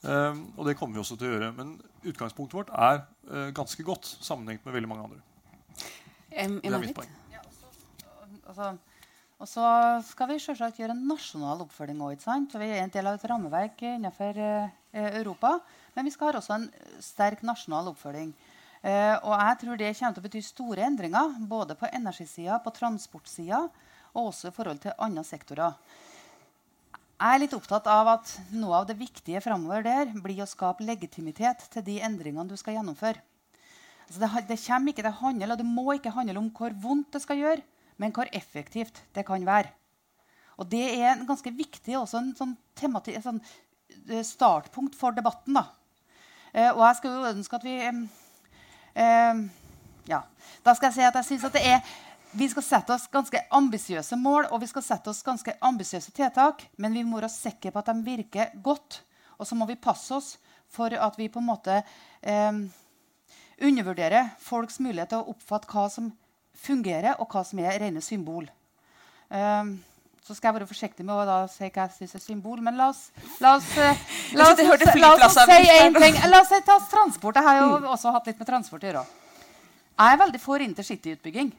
Um, 0.00 0.46
og 0.56 0.64
det 0.64 0.78
kommer 0.78 0.96
vi 0.96 1.02
også 1.02 1.18
til 1.20 1.28
å 1.28 1.32
gjøre. 1.34 1.50
Men 1.56 1.74
utgangspunktet 2.08 2.56
vårt 2.56 2.70
er 2.72 3.02
uh, 3.30 3.48
ganske 3.56 3.84
godt 3.84 4.08
sammenhengt 4.20 4.64
med 4.64 4.78
veldig 4.78 4.90
mange 4.90 5.08
andre. 5.08 5.24
Det 6.30 6.46
er 6.46 6.80
mitt 6.80 6.96
poeng. 6.96 7.10
Altså, 8.50 8.72
og 9.40 9.48
så 9.48 9.66
skal 10.04 10.28
vi 10.28 10.40
selvsagt 10.42 10.80
gjøre 10.82 10.92
en 10.92 11.06
nasjonal 11.08 11.62
oppfølging 11.64 12.00
òg. 12.04 12.24
Vi 12.52 12.66
er 12.68 12.82
en 12.82 12.92
del 12.92 13.08
av 13.08 13.16
et 13.16 13.26
rammeverk 13.30 13.84
innenfor 13.88 14.36
eh, 14.36 14.74
Europa. 15.22 15.54
Men 15.94 16.04
vi 16.04 16.12
skal 16.12 16.28
ha 16.28 16.40
også 16.42 16.58
en 16.58 16.66
sterk 17.00 17.44
nasjonal 17.46 17.88
oppfølging. 17.94 18.34
Eh, 18.82 19.16
og 19.16 19.32
jeg 19.32 19.56
tror 19.62 19.80
det 19.80 19.94
kommer 19.96 20.16
til 20.18 20.22
å 20.22 20.26
bety 20.26 20.42
store 20.44 20.84
endringer 20.88 21.38
både 21.48 21.76
på 21.76 21.88
energisida, 21.88 22.58
på 22.60 22.72
transportsida 22.76 23.62
og 24.10 24.26
også 24.26 24.50
i 24.50 24.54
forhold 24.56 24.82
til 24.84 24.96
andre 24.98 25.24
sektorer. 25.24 25.76
Er 27.20 27.36
litt 27.36 27.52
opptatt 27.52 27.84
av 27.92 28.08
at 28.14 28.30
noe 28.56 28.78
av 28.78 28.86
det 28.88 28.96
viktige 28.96 29.42
framover 29.44 29.84
der 29.84 30.12
blir 30.24 30.40
å 30.40 30.48
skape 30.48 30.86
legitimitet 30.88 31.66
til 31.72 31.84
de 31.84 31.98
endringene 32.00 32.48
du 32.48 32.56
skal 32.56 32.78
gjennomføre. 32.78 33.20
Altså 34.08 34.22
det, 34.22 34.30
det, 34.48 34.56
ikke, 34.56 35.04
det, 35.04 35.12
handler, 35.20 35.52
det 35.60 35.66
må 35.68 35.84
ikke 35.92 36.14
handle 36.14 36.40
om 36.40 36.48
hvor 36.56 36.72
vondt 36.80 37.12
det 37.12 37.20
skal 37.22 37.42
gjøre, 37.42 37.60
men 38.00 38.14
hvor 38.16 38.30
effektivt 38.32 39.02
det 39.14 39.26
kan 39.28 39.44
være. 39.44 39.68
Og 40.56 40.68
det 40.72 40.82
er 40.96 41.12
en 41.12 41.26
ganske 41.28 41.52
viktig 41.52 41.98
også 41.98 42.22
en 42.22 42.32
sånn 42.36 42.56
temati, 42.76 43.14
en 43.16 43.26
sånn 43.26 43.42
eh, 44.08 44.24
startpunkt 44.24 44.96
for 44.96 45.12
debatten. 45.12 45.60
Eh, 46.52 46.72
og 46.72 46.82
jeg 46.86 46.98
skal 47.02 47.14
jo 47.18 47.30
ønske 47.34 47.60
at 47.60 47.68
vi 47.68 47.76
eh, 47.84 48.00
eh, 48.96 49.44
ja, 50.08 50.24
Da 50.64 50.72
skal 50.74 50.88
jeg 50.88 50.96
si 50.96 51.04
at 51.06 51.20
jeg 51.20 51.28
synes 51.28 51.46
at 51.46 51.56
det 51.60 51.68
er 51.68 51.96
vi 52.30 52.48
skal 52.48 52.62
sette 52.62 52.94
oss 52.94 53.08
ganske 53.10 53.40
ambisiøse 53.50 54.16
mål 54.20 54.50
og 54.50 54.60
vi 54.62 54.68
skal 54.70 54.84
sette 54.86 55.10
oss 55.10 55.22
ganske 55.26 55.54
ambisiøse 55.66 56.12
tiltak, 56.14 56.62
men 56.78 56.94
vi 56.94 57.02
må 57.04 57.18
være 57.18 57.32
sikre 57.32 57.72
på 57.74 57.82
at 57.82 57.90
de 57.90 58.06
virker 58.06 58.52
godt. 58.62 59.00
Og 59.40 59.48
så 59.48 59.56
må 59.58 59.66
vi 59.66 59.78
passe 59.80 60.14
oss 60.14 60.36
for 60.70 60.94
at 60.94 61.18
vi 61.18 61.30
på 61.32 61.40
en 61.40 61.48
måte 61.48 61.80
eh, 62.22 62.60
undervurderer 63.60 64.30
folks 64.38 64.78
mulighet 64.78 65.10
til 65.10 65.22
å 65.22 65.34
oppfatte 65.34 65.70
hva 65.72 65.88
som 65.90 66.10
fungerer, 66.60 67.16
og 67.18 67.32
hva 67.32 67.42
som 67.46 67.62
er 67.62 67.78
rene 67.80 68.02
symbol. 68.04 68.46
Eh, 69.30 69.72
så 70.26 70.36
skal 70.36 70.50
jeg 70.50 70.58
være 70.60 70.68
forsiktig 70.70 71.06
med 71.06 71.16
å 71.26 71.38
si 71.50 71.66
hva 71.66 71.86
jeg 71.88 71.96
syns 71.96 72.14
er 72.14 72.22
symbol, 72.22 72.60
men 72.62 72.76
la 72.78 72.90
oss, 72.92 73.08
la 73.42 73.56
oss, 73.56 73.72
eh, 73.80 74.04
la 74.38 74.52
oss, 74.52 74.62
la 74.94 75.14
oss, 75.16 75.40
si 75.40 75.72
én 75.80 75.96
ting. 75.96 76.20
La 76.30 76.44
oss 76.44 76.52
si 76.52 76.60
transport. 76.68 77.40
Jeg 77.40 77.48
har 77.48 77.58
jo 77.64 77.90
også 77.96 78.14
hatt 78.14 78.30
litt 78.30 78.38
med 78.38 78.52
transport 78.52 78.86
å 78.86 78.90
gjøre. 78.92 79.04
Jeg 80.00 80.14
er 80.14 80.22
veldig 80.22 80.40
for 80.40 80.62
intercityutbygging. 80.64 81.50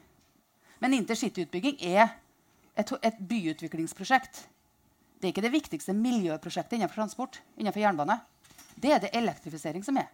Men 0.81 0.97
intercityutbygging 0.97 1.77
er 1.85 2.07
et, 2.75 2.91
et 2.91 3.19
byutviklingsprosjekt. 3.29 4.45
Det 5.21 5.27
er 5.29 5.33
ikke 5.35 5.45
det 5.45 5.53
viktigste 5.53 5.93
miljøprosjektet 5.93 6.79
innenfor 6.79 7.03
transport. 7.03 7.41
innenfor 7.57 7.79
jernbane. 7.79 8.19
Det 8.75 8.91
er 8.91 8.99
det 8.99 9.11
elektrifisering 9.13 9.83
som 9.85 9.97
er. 9.97 10.09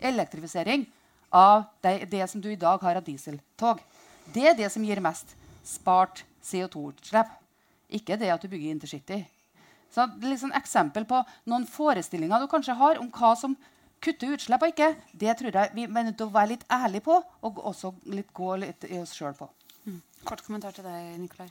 Elektrifisering 0.00 0.86
av 1.30 1.64
det, 1.82 2.10
det 2.10 2.30
som 2.30 2.40
du 2.40 2.48
i 2.50 2.56
dag 2.56 2.80
har 2.80 2.96
av 2.96 3.04
dieseltog. 3.04 3.82
Det 4.32 4.46
er 4.48 4.56
det 4.56 4.70
som 4.72 4.84
gir 4.84 5.00
mest 5.00 5.34
spart 5.66 6.24
CO2-utslipp. 6.42 7.36
Ikke 7.90 8.16
det 8.16 8.30
at 8.32 8.42
du 8.42 8.48
bygger 8.48 8.70
intercity. 8.70 9.20
Så 9.90 10.06
det 10.06 10.24
er 10.24 10.32
liksom 10.32 10.54
eksempel 10.54 11.04
på 11.04 11.20
noen 11.50 11.66
forestillinger 11.66 12.40
du 12.40 12.48
kanskje 12.48 12.78
har 12.78 13.00
om 13.02 13.10
hva 13.12 13.34
som 13.36 13.56
kutter 14.00 14.36
utslipp 14.36 14.62
og 14.62 14.72
ikke. 14.72 14.94
Det 15.12 15.36
tror 15.36 15.56
jeg 15.60 15.74
vi 15.74 15.84
er 15.84 16.04
nødt 16.06 16.16
til 16.16 16.30
å 16.30 16.34
være 16.34 16.54
litt 16.54 16.68
ærlige 16.72 17.04
på 17.10 17.18
og 17.18 17.64
også 17.72 17.92
litt, 18.14 18.30
gå 18.32 18.54
litt 18.62 18.86
i 18.88 19.00
oss 19.02 19.12
sjøl 19.18 19.34
på. 19.36 19.50
Mm. 19.86 20.00
Kort 20.28 20.44
kommentar 20.44 20.76
til 20.76 20.86
deg, 20.86 21.16
Nikolai. 21.20 21.48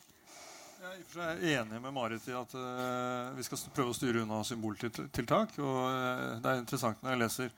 Jeg 0.80 1.20
er 1.20 1.42
enig 1.60 1.82
med 1.84 1.92
Marit 1.92 2.28
i 2.30 2.36
at 2.38 2.54
uh, 2.56 3.36
vi 3.36 3.44
skal 3.44 3.60
prøve 3.76 3.92
å 3.92 3.98
styre 3.98 4.22
unna 4.24 4.40
symboltiltak. 4.48 5.58
og 5.60 5.80
uh, 5.84 6.38
Det 6.40 6.52
er 6.52 6.62
interessant 6.62 7.02
når 7.04 7.16
jeg 7.16 7.22
leser 7.24 7.56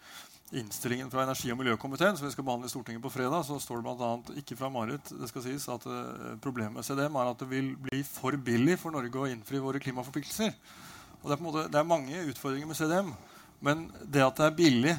innstillingen 0.58 1.12
fra 1.12 1.24
energi- 1.24 1.52
og 1.54 1.60
miljøkomiteen 1.62 2.18
som 2.18 2.26
vi 2.26 2.32
skal 2.34 2.48
behandle 2.48 2.68
i 2.68 2.74
Stortinget 2.74 3.04
på 3.04 3.12
fredag, 3.14 3.46
så 3.48 3.60
står 3.62 3.84
det 3.86 3.94
annet, 3.94 4.32
ikke 4.42 4.58
fra 4.60 4.72
Marit, 4.74 5.14
det 5.16 5.30
skal 5.30 5.46
sies 5.46 5.68
at 5.72 5.86
uh, 5.88 6.34
problemet 6.44 6.80
med 6.80 6.88
CDM 6.88 7.20
er 7.22 7.30
at 7.32 7.44
det 7.44 7.52
vil 7.52 7.70
bli 7.86 8.02
for 8.08 8.36
billig 8.50 8.80
for 8.82 8.96
Norge 8.96 9.22
å 9.22 9.30
innfri 9.32 9.62
våre 9.64 9.80
klimaforpliktelser. 9.84 10.58
Og 11.22 11.30
det 11.30 11.38
er, 11.38 11.46
måte, 11.46 11.68
det 11.70 11.78
er 11.78 11.88
mange 11.88 12.26
utfordringer 12.34 12.68
med 12.68 12.80
CDM, 12.80 13.14
men 13.62 13.86
det 14.02 14.26
at 14.26 14.42
det 14.42 14.50
er 14.50 14.58
billig 14.58 14.98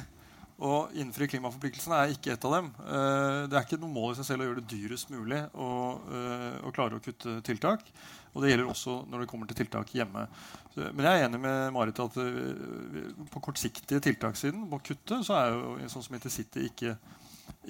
å 0.61 0.73
innfri 1.01 1.25
klimaforpliktelsene 1.31 1.97
er 1.97 2.11
ikke 2.13 2.35
et 2.35 2.43
av 2.45 2.53
dem. 2.57 2.67
Uh, 2.85 3.45
det 3.49 3.57
er 3.57 3.65
ikke 3.65 3.79
noe 3.81 3.93
mål 3.93 4.13
i 4.13 4.17
seg 4.19 4.27
selv 4.27 4.43
å 4.43 4.47
gjøre 4.47 4.61
det 4.61 4.75
dyrest 4.75 5.09
mulig 5.13 5.39
å, 5.57 5.69
uh, 6.05 6.59
å 6.67 6.73
klare 6.75 6.99
å 6.99 7.03
kutte 7.03 7.39
tiltak. 7.45 7.87
Og 8.33 8.43
det 8.43 8.51
gjelder 8.51 8.69
også 8.69 8.99
når 9.09 9.23
det 9.23 9.29
kommer 9.31 9.49
til 9.49 9.59
tiltak 9.63 9.93
hjemme. 9.97 10.27
Men 10.75 11.05
jeg 11.05 11.19
er 11.19 11.27
enig 11.27 11.41
med 11.41 11.73
Marit 11.73 12.03
at 12.05 12.19
uh, 12.21 13.25
på 13.33 13.43
kortsiktige 13.49 14.03
tiltakssiden, 14.05 14.67
på 14.69 14.81
kuttet, 14.91 15.25
så 15.25 15.39
er 15.39 15.57
jo 15.57 15.75
en 15.81 15.91
sånn 15.91 16.05
som 16.05 16.17
Intercity 16.17 16.67
ikke, 16.69 16.95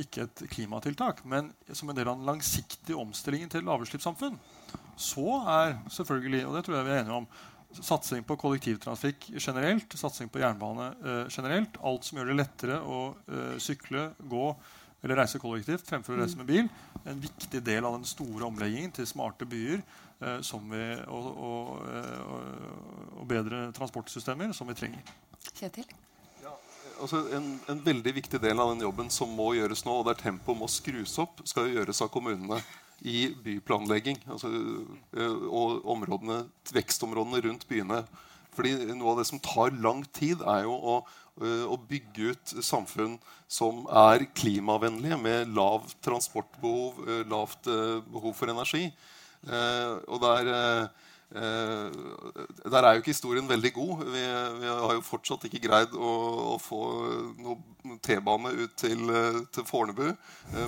ikke 0.04 0.28
et 0.28 0.46
klimatiltak. 0.52 1.24
Men 1.24 1.54
som 1.72 1.88
en 1.88 1.98
del 1.98 2.12
av 2.12 2.20
den 2.20 2.28
langsiktige 2.28 3.00
omstillingen 3.00 3.52
til 3.52 3.64
lavutslippssamfunn, 3.68 4.36
så 5.00 5.40
er 5.56 5.78
selvfølgelig, 5.92 6.46
og 6.50 6.58
det 6.58 6.68
tror 6.68 6.78
jeg 6.78 6.88
vi 6.90 6.96
er 6.98 7.02
enige 7.06 7.24
om, 7.24 7.32
satsing 7.80 8.24
på 8.28 8.38
kollektivtrafikk 8.40 9.32
generelt, 9.38 9.98
satsing 9.98 10.30
på 10.32 10.42
jernbane 10.44 10.92
uh, 11.02 11.26
generelt, 11.32 11.80
alt 11.82 12.08
som 12.08 12.20
gjør 12.20 12.32
det 12.32 12.40
lettere 12.42 12.80
å 12.82 13.02
uh, 13.16 13.58
sykle, 13.62 14.12
gå 14.20 14.48
eller 15.04 15.20
reise 15.20 15.40
kollektivt 15.42 15.84
fremfor 15.90 16.16
å 16.16 16.22
reise 16.22 16.40
med 16.40 16.48
bil, 16.48 16.68
en 17.04 17.20
viktig 17.20 17.60
del 17.66 17.84
av 17.84 17.98
den 17.98 18.08
store 18.08 18.48
omleggingen 18.48 18.94
til 18.96 19.08
smarte 19.10 19.48
byer 19.50 19.82
Eh, 20.24 20.60
vi, 20.70 20.84
og, 21.08 21.26
og, 21.38 21.88
eh, 21.92 22.20
og, 23.18 23.26
bedre 23.28 23.66
transportsystemer 23.76 24.54
som 24.56 24.70
vi 24.70 24.76
trenger. 24.78 25.02
Kjetil? 25.58 25.90
Ja, 26.44 26.54
altså 27.02 27.26
en, 27.36 27.58
en, 27.72 27.82
veldig 27.84 28.14
viktig 28.16 28.40
del 28.42 28.60
av 28.60 28.72
den 28.72 28.86
jobben 28.86 29.12
som 29.12 29.34
må 29.36 29.52
gjøres 29.58 29.84
nå, 29.88 29.98
og 30.00 30.08
der 30.08 30.20
tempoet 30.20 30.60
må 30.60 30.70
skrus 30.72 31.18
opp, 31.20 31.44
skal 31.50 31.72
gjøres 31.74 32.00
av 32.06 32.12
kommunene 32.14 32.62
i 33.02 33.32
byplanlegging. 33.46 34.20
Altså, 34.28 34.52
eh, 35.18 35.48
og 35.50 35.84
områdene, 35.96 36.44
vekstområdene 36.74 37.42
rundt 37.48 37.68
byene. 37.70 38.04
Fordi 38.54 38.76
Noe 38.94 39.16
av 39.16 39.22
det 39.22 39.28
som 39.32 39.42
tar 39.42 39.74
lang 39.82 40.04
tid, 40.14 40.44
er 40.46 40.68
jo 40.68 40.76
å, 40.78 41.00
å 41.42 41.78
bygge 41.90 42.36
ut 42.36 42.52
samfunn 42.62 43.16
som 43.50 43.88
er 43.90 44.28
klimavennlige, 44.38 45.18
med 45.18 45.56
lavt 45.58 45.96
transportbehov, 46.06 47.02
lavt 47.32 47.66
behov 48.14 48.36
for 48.38 48.54
energi. 48.54 48.92
Eh, 49.44 49.94
og 50.08 50.22
der, 50.22 50.48
eh, 50.48 50.84
eh, 50.84 50.88
der 51.32 52.84
er 52.84 52.94
jo 52.94 53.02
ikke 53.02 53.14
historien 53.14 53.48
veldig 53.50 53.72
god. 53.74 54.04
Vi, 54.14 54.24
vi 54.62 54.68
har 54.70 54.94
jo 54.94 55.06
fortsatt 55.06 55.48
ikke 55.48 55.64
greid 55.64 55.96
å, 55.98 56.12
å 56.54 56.58
få 56.62 56.82
noe 57.42 57.98
T-bane 58.06 58.52
ut 58.60 58.76
til, 58.78 59.14
til 59.56 59.66
Fornebu. 59.66 60.12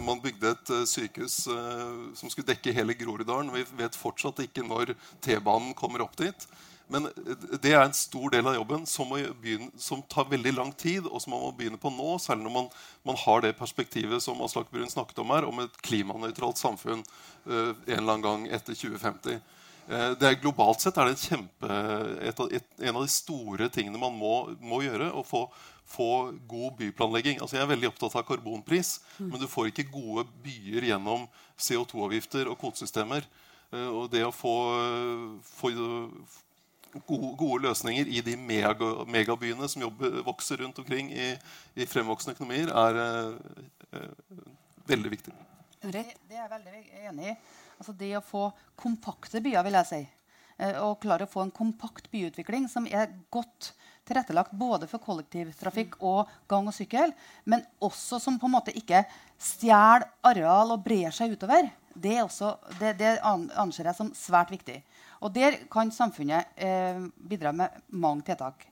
Man 0.07 0.23
bygde 0.23 0.55
et 0.55 0.73
sykehus 0.89 1.41
som 1.45 2.31
skulle 2.31 2.49
dekke 2.49 2.73
hele 2.73 2.97
Groruddalen. 2.97 3.53
Vi 3.53 3.65
vet 3.77 3.99
fortsatt 3.99 4.41
ikke 4.47 4.65
når 4.65 4.95
T-banen 5.25 5.75
kommer 5.77 6.07
opp 6.07 6.17
dit. 6.17 6.47
Men 6.87 7.07
det 7.63 7.71
er 7.73 7.81
en 7.81 7.95
stor 7.97 8.29
del 8.33 8.45
av 8.45 8.57
jobben 8.59 8.83
som, 8.89 9.09
begynne, 9.41 9.71
som, 9.81 10.03
tar 10.09 10.27
veldig 10.29 10.53
lang 10.53 10.71
tid, 10.77 11.07
og 11.07 11.21
som 11.21 11.33
man 11.33 11.41
må 11.47 11.53
begynne 11.57 11.81
på 11.81 11.89
nå, 11.93 12.11
særlig 12.21 12.45
når 12.45 12.53
man, 12.59 12.67
man 13.09 13.17
har 13.23 13.41
det 13.41 13.55
perspektivet 13.57 14.21
som 14.21 14.41
Aslak 14.45 14.69
Brun 14.73 14.91
snakket 14.91 15.23
om 15.23 15.33
her, 15.33 15.47
om 15.49 15.63
et 15.63 15.79
klimanøytralt 15.85 16.61
samfunn 16.61 17.01
uh, 17.01 17.73
en 17.73 17.97
eller 17.97 18.13
annen 18.13 18.25
gang 18.27 18.45
etter 18.53 18.77
2050. 18.77 19.41
Uh, 19.85 20.11
det 20.19 20.27
er 20.29 20.39
Globalt 20.41 20.83
sett 20.83 20.97
er 20.97 21.11
det 21.11 21.21
kjempe, 21.21 21.79
et, 22.25 22.43
et, 22.57 22.69
en 22.81 22.95
av 22.95 23.05
de 23.05 23.11
store 23.13 23.69
tingene 23.73 24.01
man 24.01 24.15
må, 24.17 24.35
må 24.61 24.81
gjøre. 24.85 25.11
å 25.13 25.25
få, 25.25 25.45
få 25.89 26.11
god 26.49 26.79
byplanlegging. 26.79 27.41
Altså 27.41 27.59
Jeg 27.59 27.65
er 27.65 27.73
veldig 27.75 27.91
opptatt 27.91 28.17
av 28.17 28.25
karbonpris, 28.27 28.99
mm. 29.19 29.29
men 29.29 29.41
du 29.41 29.49
får 29.49 29.69
ikke 29.71 29.89
gode 29.93 30.25
byer 30.45 30.89
gjennom 30.91 31.27
CO2-avgifter 31.57 32.49
og 32.49 32.57
kvotesystemer. 32.63 33.27
Uh, 33.73 33.91
og 33.91 34.09
det 34.13 34.25
å 34.25 34.33
få, 34.33 34.55
få 35.57 35.73
gode, 37.03 37.35
gode, 37.37 37.61
løsninger 37.67 38.07
i 38.07 38.21
de 38.23 38.35
mega, 38.37 38.91
megabyene 39.09 39.67
som 39.71 39.83
jobber, 39.85 40.21
vokser 40.25 40.61
rundt 40.63 40.79
omkring 40.79 41.11
i, 41.11 41.33
i 41.75 41.87
fremvoksende 41.89 42.35
økonomier, 42.35 42.71
er 42.71 43.01
eh, 43.01 43.99
eh, 43.99 44.39
veldig 44.87 45.11
viktig. 45.11 45.35
Det, 45.81 45.91
det, 45.91 46.37
er 46.37 46.41
jeg 46.41 46.51
veldig 46.55 46.83
enig 47.09 47.31
i. 47.33 47.35
Altså 47.79 47.95
det 47.97 48.11
å 48.17 48.23
få 48.23 48.49
kompakte 48.79 49.41
byer, 49.43 49.63
vil 49.65 49.79
jeg 49.79 49.89
si. 49.89 50.01
Eh, 50.57 50.77
og 50.79 51.01
klare 51.03 51.27
å 51.27 51.31
få 51.31 51.43
en 51.43 51.53
kompakt 51.53 52.07
byutvikling 52.13 52.69
som 52.71 52.87
er 52.87 53.11
godt 53.33 53.73
tilrettelagt 54.05 54.53
både 54.55 54.87
for 54.87 55.01
kollektivtrafikk 55.01 55.97
og 56.05 56.29
gang 56.47 56.69
og 56.69 56.75
sykkel, 56.77 57.11
men 57.49 57.63
også 57.83 58.19
som 58.21 58.37
på 58.39 58.47
en 58.47 58.53
måte 58.53 58.75
ikke 58.77 59.01
stjeler 59.41 60.05
areal 60.25 60.75
og 60.75 60.83
brer 60.85 61.11
seg 61.15 61.33
utover. 61.33 61.71
Det, 61.95 62.19
også, 62.21 62.53
det, 62.79 62.95
det 62.99 63.17
anser 63.23 63.89
jeg 63.89 63.97
som 63.97 64.11
svært 64.15 64.51
viktig. 64.51 64.77
Og 65.23 65.33
Der 65.33 65.57
kan 65.71 65.91
samfunnet 65.91 66.55
eh, 66.59 67.01
bidra 67.17 67.51
med 67.55 67.75
mange 67.89 68.27
tiltak. 68.27 68.67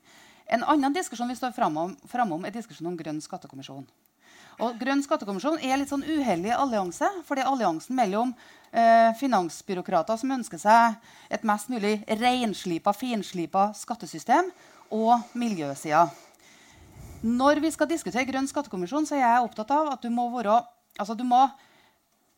En 0.45 0.63
annen 0.67 0.93
diskusjon 0.93 1.31
vi 1.31 1.39
står 1.39 1.55
framom, 1.55 1.95
framom 2.07 2.43
er 2.45 2.53
diskusjonen 2.53 2.91
om 2.91 2.99
Grønn 2.99 3.21
skattekommisjon. 3.23 3.87
Og 4.61 4.75
Grønn 4.81 5.01
skattekommisjon 5.05 5.61
er 5.63 5.79
litt 5.79 5.89
sånn 5.89 6.05
uheldig 6.05 6.53
allianse. 6.55 7.07
For 7.25 7.37
det 7.37 7.45
er 7.45 7.51
alliansen 7.51 7.97
mellom 7.97 8.33
eh, 8.71 9.09
finansbyråkrater 9.19 10.19
som 10.21 10.35
ønsker 10.35 10.61
seg 10.61 10.99
et 11.33 11.47
mest 11.47 11.71
mulig 11.73 11.95
renslipa, 12.21 12.93
finslipa 12.93 13.71
skattesystem, 13.77 14.51
og 14.93 15.23
miljøsida. 15.33 16.05
Når 17.23 17.61
vi 17.63 17.71
skal 17.73 17.89
diskutere 17.89 18.27
Grønn 18.27 18.49
skattekommisjon, 18.49 19.07
så 19.09 19.15
er 19.17 19.23
jeg 19.23 19.45
opptatt 19.47 19.71
av 19.73 19.93
at 19.95 20.03
du 20.03 20.11
må 20.13 20.27
være 20.35 20.59
altså 20.99 21.15
du 21.17 21.23
må, 21.25 21.39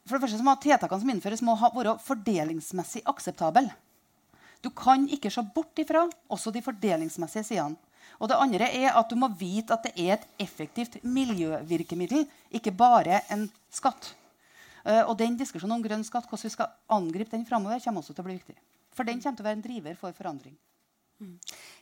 for 0.05 0.15
det 0.15 0.24
første 0.24 0.39
så 0.39 0.45
må 0.45 0.53
Tiltakene 0.62 1.01
som 1.01 1.12
innføres, 1.12 1.43
må 1.43 1.55
ha, 1.60 1.72
være 1.75 1.98
fordelingsmessig 2.05 3.03
akseptable. 3.10 3.67
Du 4.63 4.72
kan 4.74 5.03
ikke 5.12 5.31
se 5.34 5.43
bort 5.55 5.77
ifra 5.81 6.05
også 6.31 6.53
de 6.53 6.63
fordelingsmessige 6.65 7.50
sidene. 7.50 7.75
Og 8.19 8.29
det 8.31 8.38
andre 8.39 8.69
er 8.72 8.95
at 8.95 9.10
du 9.12 9.17
må 9.19 9.29
vite 9.39 9.75
at 9.75 9.88
det 9.88 9.93
er 10.00 10.15
et 10.17 10.27
effektivt 10.45 11.00
miljøvirkemiddel, 11.03 12.27
ikke 12.55 12.74
bare 12.75 13.22
en 13.34 13.48
skatt. 13.74 14.13
Uh, 14.86 15.01
og 15.10 15.15
den 15.17 15.38
diskusjonen 15.39 15.79
om 15.79 15.84
grønn 15.84 16.05
skatt, 16.05 16.27
hvordan 16.29 16.48
vi 16.48 16.53
skal 16.53 16.72
angripe 16.93 17.34
den 17.34 17.48
framover, 17.48 17.81
kommer 17.84 18.03
også 18.03 18.13
til 18.13 18.24
å 18.24 18.27
bli 18.29 18.38
viktig. 18.38 18.55
For 18.95 19.07
den 19.07 19.19
kommer 19.22 19.39
til 19.39 19.45
å 19.45 19.50
være 19.50 19.60
en 19.60 19.65
driver 19.65 19.98
for 20.00 20.15
forandring. 20.15 20.55
Mm. 21.24 21.36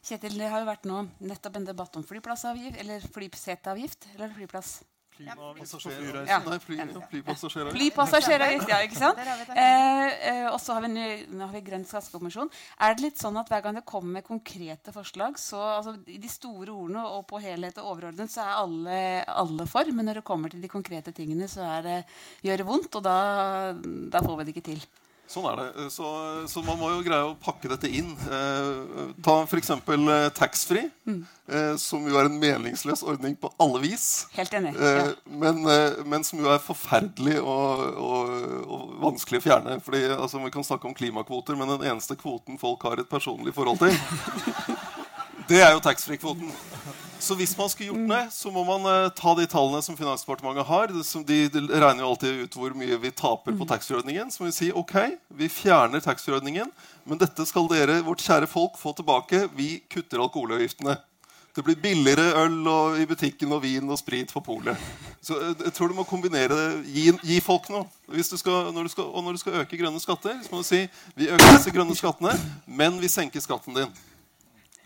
Kjetil, 0.05 0.37
det 0.37 0.49
har 0.49 0.61
jo 0.61 0.69
vært 0.69 0.87
nå 0.87 1.03
nettopp 1.25 1.57
en 1.57 1.67
debatt 1.67 1.95
om 1.97 2.05
flyplassavgift, 2.05 2.79
eller 2.81 3.05
flyseteavgift 3.15 4.07
eller 4.15 4.33
flyplass. 4.37 4.75
Klimapassasjeravgift. 5.17 6.29
Ja. 6.29 6.39
Nei, 6.47 6.59
fly, 6.63 6.77
flypassasjeravgift. 7.11 7.77
Flypassasjeravgift, 7.77 8.71
ja, 8.71 8.79
ikke 8.87 8.99
sant? 8.99 9.21
Eh, 9.53 10.07
eh, 10.29 10.47
og 10.49 10.57
så 10.61 10.77
har 10.77 10.85
vi, 10.85 11.05
nå 11.29 11.45
har 11.45 11.53
vi 11.53 11.61
Grønn 11.67 11.85
skattekommisjon. 11.87 12.49
Er 12.81 12.95
det 12.95 13.05
litt 13.05 13.21
sånn 13.21 13.37
at 13.41 13.51
hver 13.51 13.63
gang 13.65 13.77
det 13.77 13.85
kommer 13.89 14.19
med 14.19 14.27
konkrete 14.27 14.93
forslag, 14.95 15.37
så 15.41 15.61
altså, 15.77 15.95
i 16.09 16.19
de 16.21 16.31
store 16.31 16.73
ordene 16.73 17.05
og 17.13 17.27
på 17.29 17.41
helhet 17.43 17.77
og 17.81 17.93
overordnet, 17.93 18.33
så 18.33 18.45
er 18.45 18.57
alle, 18.63 18.99
alle, 19.29 19.69
for. 19.69 19.93
Men 19.93 20.09
når 20.09 20.21
det 20.21 20.27
kommer 20.27 20.53
til 20.53 20.63
de 20.63 20.71
konkrete 20.71 21.13
tingene, 21.15 21.49
så 21.51 21.65
er 21.77 21.87
det, 21.87 22.01
gjør 22.47 22.63
det 22.63 22.69
vondt, 22.69 22.99
og 22.99 23.05
da, 23.05 23.17
da 24.13 24.25
får 24.25 24.39
vi 24.39 24.49
det 24.49 24.55
ikke 24.55 24.69
til. 24.73 24.85
Sånn 25.29 25.45
er 25.47 25.59
det. 25.59 25.67
Eh, 25.79 25.89
så, 25.93 26.07
så, 26.51 26.61
man 26.65 26.77
må 26.79 26.89
jo 26.91 27.03
greie 27.05 27.25
å 27.25 27.35
pakke 27.39 27.69
dette 27.71 27.89
inn. 27.89 28.11
Eh, 28.27 29.13
ta 29.25 29.37
f.eks. 29.47 29.71
Eh, 29.73 30.25
taxfree, 30.35 30.89
mm. 31.07 31.21
eh, 31.47 31.69
som 31.81 32.03
jo 32.09 32.19
er 32.19 32.29
en 32.29 32.39
meningsløs 32.41 33.05
ordning 33.07 33.37
på 33.39 33.51
alle 33.63 33.81
vis. 33.85 34.07
Helt 34.35 34.53
enig. 34.59 34.75
Eh, 34.75 34.99
ja. 34.99 35.07
men, 35.43 35.63
eh, 35.69 36.01
men, 36.05 36.27
som 36.27 36.43
jo 36.43 36.51
er 36.53 36.61
forferdelig 36.63 37.39
og, 37.41 37.85
og, 38.03 38.35
og 38.67 38.97
vanskelig 39.07 39.41
å 39.41 39.47
fjerne. 39.47 39.79
Fordi 39.85 40.03
altså, 40.17 40.43
Vi 40.43 40.53
kan 40.53 40.67
snakke 40.67 40.89
om 40.89 40.97
klimakvoter, 40.97 41.57
men 41.59 41.71
den 41.75 41.87
eneste 41.93 42.19
kvoten 42.19 42.59
folk 42.61 42.83
har 42.89 43.01
et 43.01 43.09
personlig 43.09 43.55
forhold 43.55 43.81
til, 43.81 43.95
det 45.49 45.63
er 45.63 45.73
jo 45.73 45.83
taxfree-kvoten. 45.83 46.51
Så 47.23 47.37
hvis 47.39 47.53
man 47.55 47.69
skulle 47.71 47.93
gjort 47.93 48.09
det, 48.09 48.23
så 48.35 48.51
må 48.51 48.65
man 48.67 48.83
uh, 48.83 49.11
ta 49.15 49.31
de 49.37 49.45
tallene 49.47 49.79
som 49.85 49.95
Finansdepartementet 49.95 50.67
har. 50.67 50.91
De, 50.91 51.37
de 51.53 51.61
regner 51.71 52.03
jo 52.03 52.09
alltid 52.09 52.41
ut 52.43 52.57
hvor 52.59 52.73
mye 52.75 52.97
vi 52.99 53.13
taper 53.15 53.55
på 53.55 53.67
taxfree-ordningen. 53.69 54.31
Så 54.33 54.43
må 54.43 54.49
vi 54.49 54.55
si 54.57 54.67
ok, 54.75 54.97
vi 55.39 55.47
fjerner 55.47 56.03
taxfree-ordningen, 56.03 56.67
men 57.07 57.21
dette 57.21 57.45
skal 57.47 57.69
dere, 57.71 58.01
vårt 58.03 58.23
kjære 58.25 58.49
folk, 58.51 58.75
få 58.79 58.91
tilbake. 58.97 59.45
Vi 59.55 59.77
kutter 59.87 60.19
alkoholavgiftene. 60.25 60.97
Det 61.55 61.61
blir 61.63 61.77
billigere 61.77 62.33
øl 62.41 62.57
og, 62.67 62.97
i 62.99 63.05
butikken 63.07 63.51
og 63.53 63.61
vin 63.63 63.87
og 63.87 63.99
sprit 64.01 64.31
for 64.33 64.43
polet. 64.43 64.79
Så 65.21 65.37
eh, 65.37 65.53
jeg 65.67 65.73
tror 65.77 65.91
du 65.91 65.95
må 65.95 66.03
kombinere 66.09 66.57
det. 66.57 66.65
Gi, 66.89 67.05
gi 67.29 67.37
folk 67.45 67.69
noe. 67.71 67.85
Hvis 68.11 68.33
du 68.33 68.39
skal, 68.41 68.73
når 68.73 68.89
du 68.89 68.91
skal, 68.95 69.07
og 69.13 69.23
når 69.23 69.37
du 69.37 69.43
skal 69.43 69.61
øke 69.61 69.79
grønne 69.79 70.01
skatter, 70.01 70.41
så 70.41 70.51
må 70.51 70.63
du 70.63 70.67
si 70.67 70.81
vi 71.15 71.29
øker 71.29 71.53
disse 71.53 71.71
grønne 71.71 71.95
skattene, 71.95 72.33
men 72.65 72.97
vi 72.99 73.11
senker 73.11 73.45
skatten 73.45 73.77
din. 73.77 73.95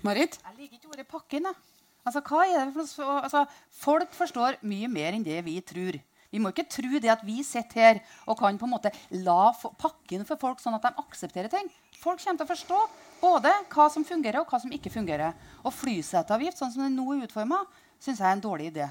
Marit? 0.06 0.38
Jeg 0.44 0.60
liker 0.60 0.78
ikke 0.78 0.92
ordet 0.92 1.08
pakken. 1.10 1.48
Da. 1.50 1.77
Altså, 2.08 2.24
hva 2.24 2.46
er 2.48 2.70
det 2.70 2.86
for? 2.94 3.18
Altså, 3.20 3.44
folk 3.84 4.14
forstår 4.16 4.62
mye 4.68 4.88
mer 4.92 5.18
enn 5.18 5.26
det 5.26 5.42
vi 5.46 5.58
tror. 5.66 6.00
Vi 6.32 6.40
må 6.44 6.52
ikke 6.52 6.68
tro 6.70 7.00
det 7.00 7.12
at 7.12 7.24
vi 7.24 7.40
sitter 7.46 7.80
her 7.82 8.00
og 8.28 8.38
kan 8.40 8.58
på 8.60 8.68
en 8.68 8.74
måte 8.74 8.92
la 9.24 9.54
pakken 9.80 10.26
for 10.28 10.40
folk 10.40 10.60
sånn 10.60 10.76
at 10.76 10.84
de 10.84 11.04
aksepterer 11.04 11.52
ting. 11.52 11.70
Folk 11.98 12.20
kommer 12.22 12.40
til 12.42 12.48
å 12.48 12.52
forstå 12.52 12.80
både 13.22 13.54
hva 13.72 13.88
som 13.92 14.06
fungerer, 14.06 14.42
og 14.42 14.52
hva 14.52 14.60
som 14.62 14.74
ikke 14.74 14.92
fungerer. 14.94 15.36
Og 15.64 15.74
flyseteavgift, 15.76 16.60
sånn 16.60 16.74
som 16.74 16.84
den 16.84 16.98
nå 17.00 17.08
er 17.16 17.26
utforma, 17.28 17.64
syns 18.00 18.20
jeg 18.22 18.28
er 18.28 18.36
en 18.36 18.44
dårlig 18.44 18.72
idé. 18.74 18.90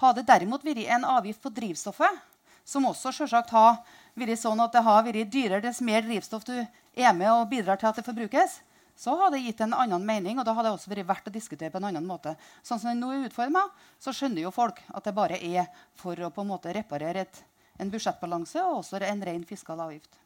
Hadde 0.00 0.22
det 0.22 0.30
derimot 0.30 0.64
vært 0.66 0.84
en 0.96 1.06
avgift 1.08 1.44
på 1.44 1.52
drivstoffet, 1.54 2.24
som 2.68 2.88
også 2.88 3.12
selvsagt 3.16 3.52
har 3.54 3.78
vært 4.18 4.40
sånn 4.40 4.60
at 4.60 4.74
det 4.74 4.84
har 4.84 5.04
vært 5.06 5.30
dyrere 5.32 5.64
dess 5.64 5.80
mer 5.84 6.04
drivstoff 6.04 6.44
du 6.48 6.56
er 6.58 7.14
med 7.16 7.30
og 7.32 7.48
bidrar 7.52 7.80
til 7.80 7.88
at 7.90 8.00
det 8.00 8.06
forbrukes, 8.06 8.58
så 8.98 9.14
hadde 9.14 9.36
det 9.36 9.44
gitt 9.44 9.60
en 9.62 9.76
annen 9.78 10.02
mening, 10.02 10.40
og 10.40 10.46
da 10.46 10.56
hadde 10.56 10.72
det 10.72 10.74
også 10.74 10.90
vært 10.90 11.06
verdt 11.06 11.28
å 11.30 11.34
diskutere 11.34 11.70
på 11.70 11.78
en 11.78 11.86
annen 11.92 12.06
måte. 12.06 12.32
Sånn 12.66 12.80
som 12.82 12.90
den 12.90 12.98
nå 12.98 13.12
er 13.14 13.28
utforma, 13.28 13.62
så 14.02 14.10
skjønner 14.10 14.42
jo 14.42 14.50
folk 14.54 14.80
at 14.90 15.06
det 15.06 15.14
bare 15.14 15.38
er 15.38 15.68
for 15.98 16.18
å 16.18 16.32
på 16.34 16.42
en 16.42 16.50
måte 16.50 16.74
reparere 16.74 17.22
et, 17.22 17.42
en 17.78 17.92
budsjettbalanse 17.92 18.64
og 18.66 18.80
også 18.80 18.98
en 19.06 19.22
ren 19.28 19.44
fiskal 19.46 19.84
avgift. 19.86 20.18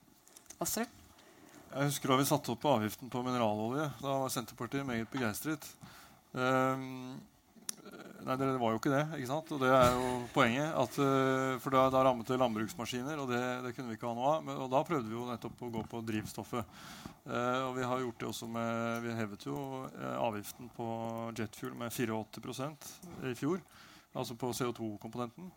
Astrup? 0.65 0.89
Jeg 1.73 1.89
husker 1.89 2.13
da 2.13 2.19
vi 2.21 2.29
satte 2.29 2.53
opp 2.53 2.65
avgiften 2.69 3.13
på 3.13 3.23
mineralolje. 3.25 3.91
Da 4.01 4.17
var 4.25 4.33
Senterpartiet 4.33 4.89
meget 4.89 5.13
begeistret. 5.13 5.69
Um, 6.33 7.21
nei, 8.27 8.37
det 8.39 8.49
var 8.61 8.75
jo 8.75 8.81
ikke 8.81 8.93
det. 8.93 9.03
ikke 9.19 9.31
sant? 9.31 9.51
Og 9.55 9.61
det 9.63 9.71
er 9.73 9.95
jo 9.97 10.11
poenget. 10.35 10.71
At, 10.79 10.99
uh, 11.01 11.59
for 11.63 11.75
da, 11.75 11.87
da, 11.93 12.03
rammet 12.07 12.29
det 12.29 12.39
landbruksmaskiner, 12.41 13.23
og 13.23 13.31
det, 13.33 13.41
det, 13.67 13.73
kunne 13.77 13.93
vi 13.93 13.99
ikke 13.99 14.11
ha 14.11 14.17
noe 14.19 14.35
av. 14.37 14.45
Men, 14.47 14.61
og 14.65 14.71
da 14.73 14.83
prøvde 14.87 15.11
vi 15.11 15.19
jo 15.19 15.29
nettopp 15.29 15.65
å 15.67 15.71
gå 15.77 15.85
på 15.91 16.03
drivstoffet. 16.09 16.77
Uh, 17.27 17.69
og 17.69 17.77
vi 17.79 17.87
har 17.87 18.03
gjort 18.03 18.19
det 18.19 18.29
også 18.33 18.49
med 18.51 19.05
Vi 19.05 19.13
hevet 19.15 19.45
jo 19.47 19.57
uh, 19.87 20.15
avgiften 20.25 20.71
på 20.75 20.87
jetfuel 21.39 21.77
med 21.79 21.95
84% 21.95 22.95
i 23.31 23.37
fjor. 23.39 23.63
Altså 24.13 24.37
på 24.37 24.51
CO2-komponenten. 24.57 25.53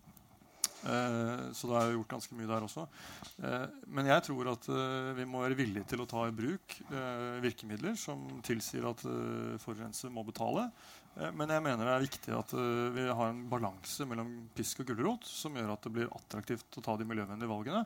Eh, 0.85 1.45
så 1.57 1.69
det 1.69 1.77
er 1.77 1.87
jo 1.89 1.99
gjort 1.99 2.11
ganske 2.15 2.37
mye 2.37 2.49
der 2.49 2.65
også. 2.65 2.85
Eh, 3.41 3.63
men 3.97 4.09
jeg 4.11 4.25
tror 4.27 4.51
at 4.53 4.67
eh, 4.69 5.13
vi 5.17 5.27
må 5.29 5.41
være 5.43 5.57
villige 5.57 5.87
til 5.91 6.03
å 6.03 6.09
ta 6.09 6.27
i 6.27 6.35
bruk 6.35 6.77
virkemidler 7.43 7.95
som 7.99 8.25
tilsier 8.45 8.85
at 8.89 9.01
forurenser 9.61 10.13
må 10.13 10.23
betale. 10.27 10.67
Men 11.15 11.51
jeg 11.53 11.63
mener 11.63 11.87
det 11.87 11.93
er 11.93 12.03
viktig 12.03 12.33
at 12.35 12.51
vi 12.91 13.05
har 13.07 13.29
en 13.29 13.45
balanse 13.47 14.03
mellom 14.07 14.33
pisk 14.55 14.81
og 14.83 14.89
gulrot 14.89 15.27
som 15.29 15.55
gjør 15.55 15.71
at 15.71 15.87
det 15.87 15.93
blir 15.95 16.11
attraktivt 16.11 16.79
å 16.79 16.83
ta 16.83 16.97
de 16.99 17.07
miljøvennlige 17.07 17.51
valgene. 17.51 17.85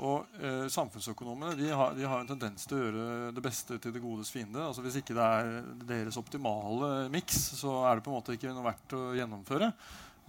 Og 0.00 0.38
eh, 0.40 0.66
Samfunnsøkonomene 0.72 1.56
de 1.58 1.68
har, 1.70 1.92
de 1.96 2.06
har, 2.08 2.22
en 2.22 2.30
tendens 2.30 2.64
til 2.66 2.78
å 2.78 2.84
gjøre 2.86 3.32
det 3.36 3.44
beste 3.44 3.76
til 3.82 3.92
det 3.94 4.02
godes 4.02 4.32
fiende. 4.32 4.62
Altså 4.64 4.84
Hvis 4.84 4.96
ikke 5.02 5.16
det 5.18 5.26
er 5.26 5.50
deres 5.88 6.16
optimale 6.20 7.10
miks, 7.12 7.38
så 7.60 7.82
er 7.90 7.98
det 7.98 8.06
på 8.06 8.12
en 8.12 8.16
måte 8.16 8.36
ikke 8.38 8.54
noe 8.54 8.66
verdt 8.70 8.96
å 8.96 9.02
gjennomføre. 9.18 9.68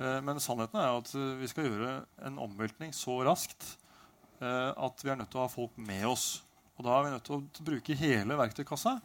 Eh, 0.02 0.20
men 0.26 0.42
sannheten 0.42 0.80
er 0.82 0.96
at 0.98 1.12
eh, 1.18 1.34
vi 1.38 1.50
skal 1.50 1.68
gjøre 1.70 1.96
en 2.26 2.40
omveltning 2.42 2.94
så 2.98 3.20
raskt 3.28 3.76
eh, 4.42 4.72
at 4.74 5.04
vi 5.04 5.12
er 5.14 5.20
nødt 5.20 5.30
til 5.34 5.42
å 5.42 5.46
ha 5.46 5.52
folk 5.52 5.76
med 5.78 6.08
oss. 6.10 6.28
Og 6.78 6.88
da 6.88 6.96
er 6.96 7.06
vi 7.06 7.14
nødt 7.14 7.28
til 7.28 7.38
å 7.38 7.66
bruke 7.68 7.98
hele 8.00 8.38
verktøykassa. 8.40 8.98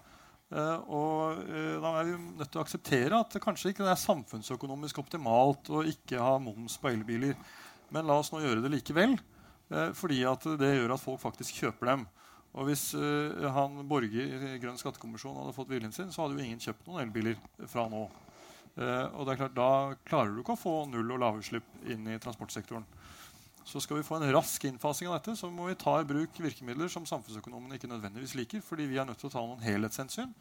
Og 0.49 1.43
da 1.45 1.91
er 1.99 2.07
vi 2.09 2.15
nødt 2.17 2.49
til 2.49 2.57
å 2.57 2.63
akseptere 2.63 3.19
at 3.21 3.35
det 3.35 3.43
kanskje 3.45 3.75
ikke 3.75 3.85
er 3.85 3.99
samfunnsøkonomisk 4.01 5.03
optimalt 5.03 5.69
å 5.69 5.83
ikke 5.85 6.23
ha 6.25 6.39
moms 6.41 6.79
på 6.81 6.89
elbiler. 6.89 7.37
Men 7.93 8.09
la 8.09 8.17
oss 8.23 8.31
nå 8.33 8.41
gjøre 8.41 8.63
det 8.65 8.71
likevel, 8.73 9.19
fordi 9.93 10.23
det 10.57 10.71
gjør 10.73 10.95
at 10.97 11.05
folk 11.05 11.21
faktisk 11.21 11.61
kjøper 11.61 11.91
dem. 11.91 12.07
Og 12.57 12.71
hvis 12.71 12.87
han 12.97 13.77
Borge 13.93 14.25
i 14.25 14.57
Grønn 14.63 14.81
skattekommisjon 14.81 15.37
hadde 15.43 15.53
fått 15.59 15.69
viljen 15.69 15.93
sin, 15.93 16.09
så 16.09 16.25
hadde 16.25 16.41
jo 16.41 16.49
ingen 16.49 16.65
kjøpt 16.65 16.89
noen 16.89 17.05
elbiler 17.05 17.37
fra 17.69 17.85
nå. 17.93 18.07
Uh, 18.79 19.09
og 19.17 19.27
det 19.27 19.35
er 19.35 19.41
klart, 19.41 19.57
Da 19.57 19.71
klarer 20.07 20.35
du 20.35 20.43
ikke 20.43 20.55
å 20.55 20.61
få 20.61 20.75
null- 20.91 21.15
og 21.17 21.23
lavutslipp 21.23 21.67
inn 21.91 22.07
i 22.07 22.19
transportsektoren. 22.23 22.85
Så 23.69 23.83
skal 23.85 23.99
vi 23.99 24.07
få 24.07 24.17
en 24.17 24.31
rask 24.33 24.65
innfasing 24.65 25.11
av 25.11 25.19
dette, 25.19 25.37
så 25.37 25.51
må 25.53 25.67
vi 25.69 25.77
ta 25.77 25.99
i 26.01 26.07
bruk 26.09 26.39
virkemidler 26.41 26.89
som 26.89 27.07
samfunnsøkonomene 27.09 27.77
ikke 27.77 27.91
nødvendigvis 27.91 28.37
liker, 28.39 28.63
fordi 28.65 28.87
vi 28.89 28.97
er 28.97 29.05
nødt 29.09 29.21
til 29.21 29.29
å 29.29 29.35
ta 29.35 29.45
noen 29.45 29.65
helhetshensyn 29.65 30.33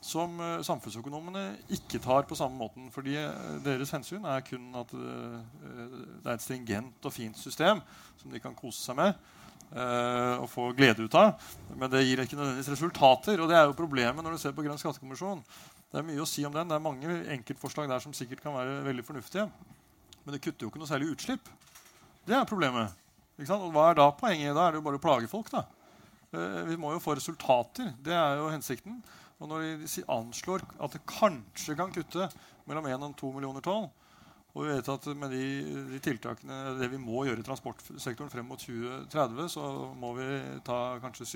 som 0.00 0.38
uh, 0.40 0.62
samfunnsøkonomene 0.64 1.44
ikke 1.76 2.00
tar 2.00 2.24
på 2.28 2.36
samme 2.36 2.56
måten. 2.56 2.90
fordi 2.92 3.18
uh, 3.20 3.58
deres 3.64 3.92
hensyn 3.92 4.24
er 4.24 4.44
kun 4.44 4.70
at 4.80 4.94
det 4.96 6.24
er 6.24 6.34
et 6.34 6.44
stringent 6.44 7.04
og 7.04 7.12
fint 7.12 7.36
system 7.38 7.84
som 8.20 8.32
de 8.32 8.40
kan 8.40 8.56
kose 8.56 8.80
seg 8.80 8.98
med 8.98 9.14
og 9.70 10.48
få 10.50 10.64
glede 10.74 11.04
ut 11.06 11.14
av. 11.14 11.36
Men 11.78 11.92
det 11.92 12.00
gir 12.02 12.18
ikke 12.18 12.34
nødvendigvis 12.34 12.72
resultater. 12.72 13.38
Og 13.38 13.46
det 13.46 13.54
er 13.54 13.68
jo 13.68 13.76
problemet 13.78 14.24
når 14.24 14.34
du 14.34 14.40
ser 14.42 14.54
på 14.56 14.64
Grønn 14.66 14.80
skattekommisjon. 14.80 15.44
Det 15.90 15.98
er 15.98 16.06
mye 16.06 16.22
å 16.22 16.28
si 16.28 16.44
om 16.46 16.54
den. 16.54 16.68
Det 16.70 16.76
er 16.76 16.84
mange 16.84 17.14
enkeltforslag 17.34 17.88
der 17.90 18.02
som 18.02 18.14
sikkert 18.14 18.44
kan 18.44 18.54
være 18.54 18.78
veldig 18.86 19.04
fornuftige. 19.06 19.48
Men 20.22 20.36
det 20.36 20.42
kutter 20.44 20.66
jo 20.66 20.70
ikke 20.70 20.82
noe 20.82 20.90
særlig 20.90 21.10
utslipp. 21.16 21.48
Det 22.28 22.36
er 22.36 22.46
problemet. 22.46 22.94
Og 23.40 23.70
hva 23.74 23.88
er 23.90 23.98
da 23.98 24.10
poenget? 24.14 24.54
Da 24.54 24.66
er 24.66 24.74
det 24.74 24.80
jo 24.80 24.86
bare 24.86 25.00
å 25.00 25.02
plage 25.02 25.30
folk. 25.30 25.50
da. 25.50 25.64
Eh, 26.30 26.60
vi 26.68 26.76
må 26.78 26.92
jo 26.94 27.02
få 27.02 27.16
resultater. 27.18 27.90
Det 27.98 28.14
er 28.14 28.38
jo 28.38 28.52
hensikten. 28.52 29.00
Og 29.40 29.50
når 29.50 29.64
de 29.80 30.04
anslår 30.12 30.62
at 30.78 30.94
det 30.94 31.02
kanskje 31.08 31.74
kan 31.78 31.90
kutte 31.94 32.28
mellom 32.68 32.86
1 32.86 33.08
og 33.08 33.16
2 33.18 33.32
millioner 33.34 33.64
tonn, 33.64 33.88
og 34.50 34.64
vi 34.66 34.72
vet 34.74 34.88
at 34.90 35.06
med 35.14 35.30
de, 35.30 35.44
de, 35.92 35.98
tiltakene 36.02 36.74
det 36.80 36.88
vi 36.90 36.98
må 36.98 37.22
gjøre 37.24 37.40
i 37.40 37.46
transportsektoren 37.46 38.30
frem 38.32 38.48
mot 38.50 38.60
2030, 38.60 39.46
så 39.54 39.66
må 39.96 40.10
vi 40.18 40.26
ta 40.66 40.98
kanskje 41.02 41.28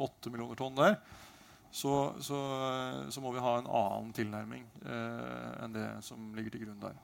7-8 0.00 0.32
millioner 0.32 0.58
tonn 0.58 0.78
der 0.78 0.96
så, 1.70 1.94
så, 2.20 2.38
så, 3.10 3.22
må 3.22 3.32
vi 3.34 3.42
ha 3.42 3.56
en 3.58 3.70
annen 3.70 4.12
tilnærming 4.14 4.66
eh, 4.84 5.64
enn 5.64 5.74
det 5.76 5.88
som 6.06 6.32
ligger 6.36 6.56
til 6.56 6.66
grunn 6.66 6.80
der. 6.82 6.96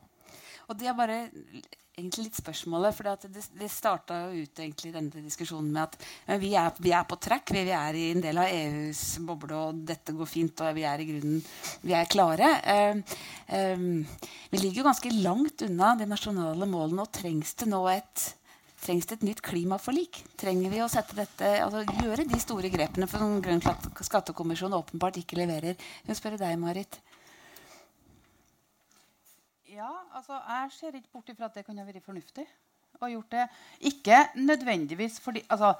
Og 0.66 0.78
det 0.78 0.88
er 0.90 0.96
bare 0.98 1.18
egentlig 1.96 2.26
litt 2.26 2.38
spørsmålet, 2.40 2.94
for 2.96 3.08
det, 3.08 3.44
det 3.56 3.68
starta 3.72 4.18
ut 4.28 4.60
egentlig 4.60 4.90
denne 4.92 5.22
diskusjonen 5.24 5.70
med 5.72 5.84
at 5.86 6.40
vi 6.42 6.50
er, 6.58 6.74
vi 6.82 6.92
er 6.92 7.06
på 7.08 7.16
trekk. 7.22 7.54
Vi, 7.54 7.62
vi, 7.68 7.72
er 7.72 7.96
i 7.96 8.08
en 8.10 8.24
del 8.24 8.40
av 8.42 8.50
EUs 8.52 9.04
boble, 9.24 9.60
og 9.68 9.84
dette 9.88 10.16
går 10.16 10.28
fint, 10.28 10.64
og 10.66 10.76
vi 10.76 10.84
er 10.88 11.00
i 11.00 11.06
grunnen 11.08 11.38
vi 11.86 11.94
er 11.96 12.10
klare. 12.10 12.50
Eh, 12.74 13.20
eh, 13.54 13.86
vi 14.50 14.60
ligger 14.60 14.82
jo 14.82 14.88
ganske 14.90 15.14
langt 15.22 15.64
unna 15.68 15.94
de 16.00 16.10
nasjonale 16.10 16.68
målene, 16.68 17.06
og 17.06 17.14
trengs 17.14 17.54
det 17.62 17.70
nå 17.70 17.80
et 17.94 18.26
Trengs 18.82 19.08
det 19.08 19.16
et 19.18 19.24
nytt 19.24 19.40
klimaforlik? 19.44 20.20
Trenger 20.38 20.72
vi 20.72 20.82
å 20.84 20.88
dette, 21.16 21.48
altså 21.64 21.82
gjøre 22.02 22.26
de 22.28 22.38
store 22.42 22.68
grepene 22.72 23.08
for 23.08 23.22
som 23.22 23.38
Grønn 23.42 23.62
skattekommisjon 23.64 24.76
åpenbart 24.76 25.16
ikke 25.22 25.38
leverer? 25.40 25.78
Jeg 25.78 26.10
vil 26.10 26.18
spørre 26.18 26.40
deg, 26.40 26.58
Marit. 26.60 26.98
Ja, 29.72 29.88
altså 30.14 30.38
Jeg 30.38 30.72
ser 30.76 30.94
ikke 30.96 31.12
bort 31.12 31.32
ifra 31.32 31.48
at 31.48 31.56
det 31.56 31.64
kunne 31.66 31.84
vært 31.88 32.04
fornuftig. 32.04 32.46
å 33.00 33.10
gjort 33.12 33.32
det 33.34 33.46
ikke 33.90 34.20
nødvendigvis 34.40 35.18
fordi 35.20 35.42
altså, 35.52 35.74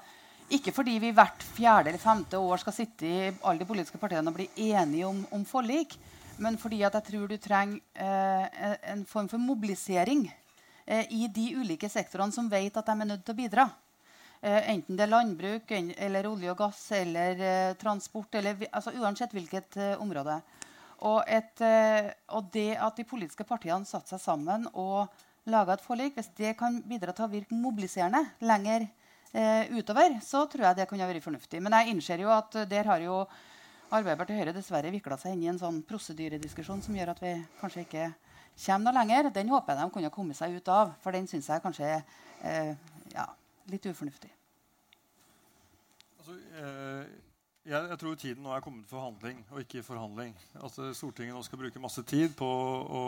ikke 0.53 0.73
fordi 0.75 0.97
vi 1.01 1.13
hvert 1.15 1.45
fjerde 1.55 1.89
eller 1.91 2.01
femte 2.01 2.37
år 2.37 2.61
skal 2.61 2.75
sitte 2.75 3.07
i 3.07 3.31
alle 3.41 3.61
de 3.61 3.69
politiske 3.69 3.97
partiene 4.01 4.29
og 4.29 4.37
bli 4.37 4.49
enige 4.67 5.07
om, 5.07 5.23
om 5.33 5.45
forlik, 5.45 5.95
men 6.37 6.59
fordi 6.61 6.83
at 6.85 6.97
jeg 6.99 7.07
tror 7.09 7.31
du 7.31 7.37
trenger 7.41 7.79
eh, 7.93 8.77
en 8.93 9.05
form 9.09 9.29
for 9.31 9.41
mobilisering 9.41 10.27
i 10.87 11.27
de 11.27 11.49
ulike 11.59 11.89
sektorene 11.91 12.31
som 12.31 12.47
vet 12.47 12.77
at 12.79 12.87
de 12.87 12.93
er 12.95 13.09
nødt 13.09 13.25
til 13.27 13.35
å 13.35 13.37
bidra. 13.41 13.65
Eh, 14.41 14.69
enten 14.71 14.97
det 14.97 15.07
er 15.07 15.09
landbruk, 15.09 15.71
eller 15.73 16.27
olje 16.29 16.51
og 16.53 16.59
gass 16.59 16.81
eller 16.95 17.41
eh, 17.41 17.73
transport. 17.81 18.35
Eller, 18.37 18.67
altså, 18.71 18.93
uansett 18.95 19.33
hvilket 19.33 19.79
område. 19.97 20.39
Og, 21.07 21.21
et, 21.29 21.61
og, 22.33 22.47
det 22.53 22.71
at 22.81 22.97
de 22.97 23.05
politiske 23.05 23.45
partiene 23.45 23.85
satte 23.85 24.15
seg 24.15 24.21
sammen 24.23 24.63
og 24.73 25.11
laga 25.47 25.75
et 25.75 25.83
forlik, 25.83 26.15
hvis 26.17 26.31
det 26.37 26.55
kan 26.57 26.79
bidra 26.89 27.13
til 27.13 27.27
å 27.27 27.31
virke 27.31 27.57
mobiliserende 27.57 28.23
lenger 28.41 28.87
eh, 29.31 29.69
utover, 29.77 30.17
så 30.25 30.47
tror 30.49 30.69
jeg 30.69 30.79
det 30.79 30.87
kunne 30.89 31.07
vært 31.07 31.25
fornuftig. 31.25 31.61
Men 31.61 31.77
jeg 31.77 31.93
innser 31.93 32.25
jo 32.25 32.33
at 32.33 32.57
der 32.69 32.89
har 32.89 33.03
jo 33.03 33.21
Arbeiderpartiet 33.87 34.35
og 34.35 34.41
Høyre 34.41 34.55
dessverre 34.57 34.89
vikla 34.91 35.15
seg 35.15 35.37
inn 35.37 35.45
i 35.45 35.51
en 35.53 35.59
sånn 35.61 35.77
prosedyrediskusjon 35.87 36.81
som 36.83 36.97
gjør 36.97 37.13
at 37.13 37.21
vi 37.23 37.29
kanskje 37.61 37.85
ikke 37.85 38.07
kommer 38.65 38.89
noe 38.91 38.97
lenger. 39.01 39.29
Den 39.35 39.51
håper 39.53 39.73
jeg 39.75 39.83
de 39.83 39.93
kunne 39.93 40.13
komme 40.13 40.37
seg 40.37 40.57
ut 40.57 40.73
av, 40.73 40.95
for 41.03 41.15
den 41.15 41.29
syns 41.29 41.49
jeg 41.51 41.63
kanskje 41.63 41.91
er 41.91 42.01
eh, 42.41 42.73
ja, 43.13 43.27
litt 43.71 43.87
ufornuftig. 43.89 44.33
Altså, 46.19 46.41
eh, 46.63 47.15
Jeg, 47.67 47.83
jeg, 47.91 47.97
tror 47.99 48.13
tiden 48.15 48.45
nå 48.45 48.51
er 48.55 48.61
kommet 48.63 48.87
for 48.87 49.03
handling 49.03 49.41
og 49.51 49.57
ikke 49.59 49.81
forhandling. 49.83 50.29
At 50.63 50.77
Stortinget 50.95 51.35
nå 51.35 51.41
skal 51.43 51.59
bruke 51.59 51.81
masse 51.83 51.99
tid 52.07 52.31
på 52.39 52.47
å 52.47 53.01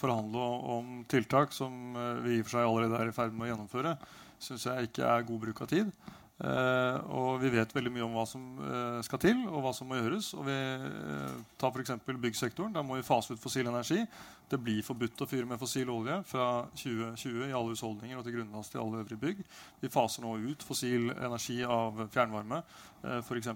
forhandle 0.00 0.46
om 0.76 1.02
tiltak 1.12 1.52
som 1.52 1.92
eh, 1.92 2.22
vi 2.24 2.38
i 2.38 2.40
og 2.40 2.48
for 2.48 2.56
seg 2.56 2.70
allerede 2.70 3.02
er 3.02 3.10
i 3.10 3.16
ferd 3.18 3.36
med 3.36 3.44
å 3.44 3.50
gjennomføre, 3.50 3.92
syns 4.40 4.64
jeg 4.64 4.88
ikke 4.88 5.04
er 5.04 5.28
god 5.28 5.42
bruk 5.44 5.60
av 5.66 5.68
tid. 5.74 5.92
Uh, 6.38 7.02
og 7.18 7.40
vi 7.42 7.48
vet 7.50 7.72
veldig 7.74 7.90
mye 7.90 8.04
om 8.06 8.12
hva 8.14 8.22
som 8.30 8.42
uh, 8.62 9.00
skal 9.02 9.18
til, 9.24 9.40
og 9.50 9.64
hva 9.64 9.72
som 9.74 9.88
må 9.90 9.98
gjøres. 9.98 10.30
Og 10.38 10.46
vi 10.46 10.54
uh, 10.54 11.40
tar 11.58 11.74
f.eks. 11.74 11.96
byggsektoren. 12.06 12.76
Der 12.76 12.86
må 12.86 12.98
vi 12.98 13.06
fase 13.06 13.34
ut 13.34 13.42
fossil 13.42 13.66
energi. 13.66 14.04
Det 14.48 14.60
blir 14.62 14.86
forbudt 14.86 15.24
å 15.24 15.28
fyre 15.28 15.48
med 15.50 15.58
fossil 15.58 15.90
olje 15.90 16.20
fra 16.30 16.46
2020 16.78 17.48
i 17.48 17.50
alle 17.50 17.74
husholdninger 17.74 18.20
og 18.20 18.26
til 18.26 18.38
grunnlast 18.38 18.76
i 18.76 18.82
alle 18.82 19.02
øvrige 19.02 19.22
bygg. 19.24 19.42
Vi 19.82 19.90
faser 19.92 20.24
nå 20.24 20.36
ut 20.46 20.62
fossil 20.64 21.10
energi 21.16 21.58
av 21.66 22.06
fjernvarme, 22.14 22.62
uh, 23.02 23.18
f.eks. 23.18 23.50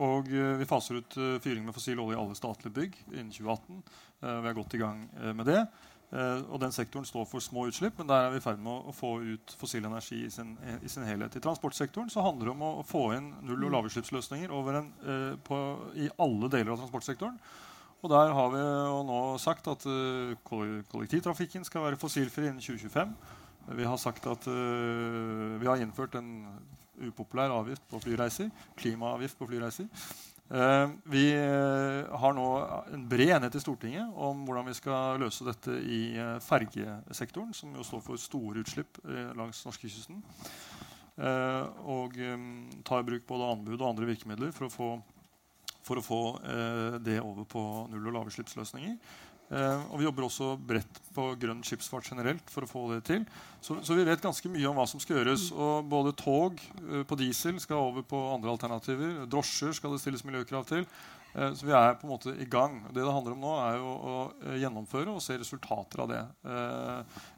og 0.00 0.28
vi 0.30 0.66
faser 0.70 1.00
ut 1.02 1.14
fyring 1.42 1.64
med 1.66 1.74
fossil 1.74 2.00
olje 2.00 2.14
i 2.14 2.20
alle 2.20 2.36
statlige 2.38 2.76
bygg 2.76 2.98
innen 3.10 3.32
2018. 3.34 3.80
vi 4.22 4.48
er 4.48 4.54
godt 4.54 4.76
i 4.78 4.78
gang 4.78 5.00
med 5.34 5.50
det. 5.50 5.64
Uh, 6.10 6.42
og 6.50 6.58
den 6.58 6.72
sektoren 6.74 7.06
står 7.06 7.26
for 7.30 7.42
små 7.44 7.68
utslipp, 7.70 8.00
men 8.00 8.08
der 8.10 8.24
er 8.26 8.32
vi 8.32 8.40
i 8.40 8.42
ferd 8.42 8.58
med 8.58 8.88
å, 8.90 8.94
få 8.94 9.12
ut 9.22 9.52
fossil 9.60 9.84
energi 9.86 10.24
i 10.26 10.30
sin, 10.34 10.56
i 10.82 10.90
sin, 10.90 11.04
helhet. 11.06 11.36
I 11.38 11.42
transportsektoren 11.44 12.10
så 12.10 12.24
handler 12.24 12.48
det 12.50 12.54
om 12.56 12.64
å, 12.66 12.86
få 12.86 13.04
inn 13.14 13.28
null- 13.46 13.68
og 13.68 13.76
lavutslippsløsninger 13.76 14.50
en, 14.50 14.88
på, 15.46 15.60
i 15.94 16.08
alle 16.18 16.50
deler 16.50 16.74
av 16.74 16.82
transportsektoren. 16.82 17.38
Og 18.00 18.10
der 18.10 18.34
har 18.34 18.50
vi 18.50 18.64
nå 19.06 19.20
sagt 19.38 19.70
at 19.70 19.86
uh, 19.86 20.34
kollektivtrafikken 20.50 21.68
skal 21.68 21.86
være 21.86 22.00
fossilfri 22.00 22.48
innen 22.48 22.64
2025. 22.64 23.14
Vi 23.78 23.86
har 23.86 24.02
sagt 24.02 24.26
at 24.26 24.46
vi 24.50 25.68
har 25.68 25.78
innført 25.78 26.16
en 26.18 26.30
upopulær 27.06 27.52
avgift 27.54 27.84
på 27.92 28.00
flyreiser. 28.02 28.48
Klimaavgift 28.80 29.38
på 29.38 29.46
flyreiser. 29.46 29.86
Eh, 30.50 30.90
vi 31.04 31.28
eh, 31.34 32.16
har 32.18 32.32
nå 32.34 32.46
en 32.90 33.04
bred 33.08 33.36
enighet 33.36 33.54
i 33.54 33.62
Stortinget 33.62 34.16
om 34.18 34.40
hvordan 34.48 34.66
vi 34.66 34.74
skal 34.74 35.20
løse 35.22 35.46
dette 35.46 35.76
i 35.78 36.00
eh, 36.18 36.40
fergesektoren, 36.42 37.52
som 37.54 37.76
jo 37.78 37.86
står 37.86 38.02
for 38.02 38.18
store 38.18 38.64
utslipp 38.64 38.98
langs 39.38 39.62
norskekysten. 39.66 40.22
Og 41.20 42.14
tar 42.86 43.02
i 43.02 43.04
bruk 43.04 43.26
både 43.28 43.48
anbud 43.52 43.74
og 43.76 43.90
andre 43.90 44.06
virkemidler 44.08 44.54
for 44.56 44.66
å 44.66 44.72
få, 44.72 44.86
for 45.84 46.00
å 46.00 46.04
få 46.04 46.20
det 47.04 47.18
over 47.20 47.44
på 47.44 47.64
null- 47.92 48.06
og 48.08 48.14
lavutslippsløsninger. 48.14 48.94
Uh, 49.50 49.82
og 49.90 49.98
vi 49.98 50.04
jobber 50.06 50.28
også 50.28 50.52
bredt 50.62 50.98
på 51.10 51.24
grønn 51.42 51.64
skipsfart 51.66 52.06
generelt 52.06 52.52
for 52.52 52.62
å 52.62 52.70
få 52.70 52.82
det 52.92 53.00
til. 53.08 53.24
Så, 53.58 53.80
så, 53.82 53.96
vi 53.98 54.04
vet 54.06 54.22
ganske 54.22 54.46
mye 54.52 54.68
om 54.70 54.78
hva 54.78 54.84
som 54.86 55.02
skal 55.02 55.18
gjøres. 55.18 55.48
Og 55.50 55.88
både 55.90 56.14
tog 56.18 56.60
uh, 56.84 57.00
på 57.02 57.18
diesel 57.18 57.58
skal 57.62 57.82
over 57.88 58.06
på 58.06 58.20
andre 58.30 58.52
alternativer. 58.52 59.24
Drosjer 59.30 59.74
skal 59.74 59.96
det 59.96 60.04
stilles 60.04 60.22
miljøkrav 60.28 60.68
til. 60.70 60.86
Uh, 61.34 61.50
så 61.58 61.66
vi 61.66 61.74
er 61.74 61.98
på 61.98 62.06
en 62.06 62.14
måte 62.14 62.36
i 62.38 62.46
gang. 62.46 62.78
Det 62.92 63.02
det 63.02 63.10
handler 63.10 63.34
om 63.34 63.42
nå, 63.42 63.56
er 63.64 63.80
jo 63.80 63.90
å 63.90 64.54
gjennomføre 64.62 65.16
og 65.16 65.26
se 65.26 65.40
resultater 65.42 66.06
av 66.06 66.14
det. 66.14 66.22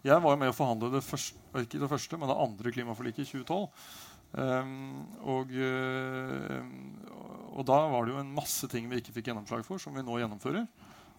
jeg 0.05 0.21
var 0.21 0.37
jo 0.37 0.45
med 0.45 0.53
å 0.53 0.57
forhandle 0.57 0.93
det 0.93 1.05
første, 1.07 1.41
ikke 1.65 1.81
det 1.81 1.93
første, 1.95 2.21
men 2.21 2.29
det 2.29 2.41
andre 2.45 2.77
klimaforliket 2.77 3.25
i 3.25 3.31
2012. 3.41 3.67
Um, 4.33 5.03
og, 5.29 5.51
og 7.53 7.67
da 7.69 7.83
var 7.93 8.05
det 8.05 8.15
jo 8.15 8.21
en 8.21 8.33
masse 8.37 8.69
ting 8.73 8.89
vi 8.89 9.01
ikke 9.01 9.17
fikk 9.17 9.33
gjennomslag 9.33 9.65
for, 9.65 9.81
som 9.81 9.97
vi 9.97 10.05
nå 10.05 10.21
gjennomfører. 10.21 10.69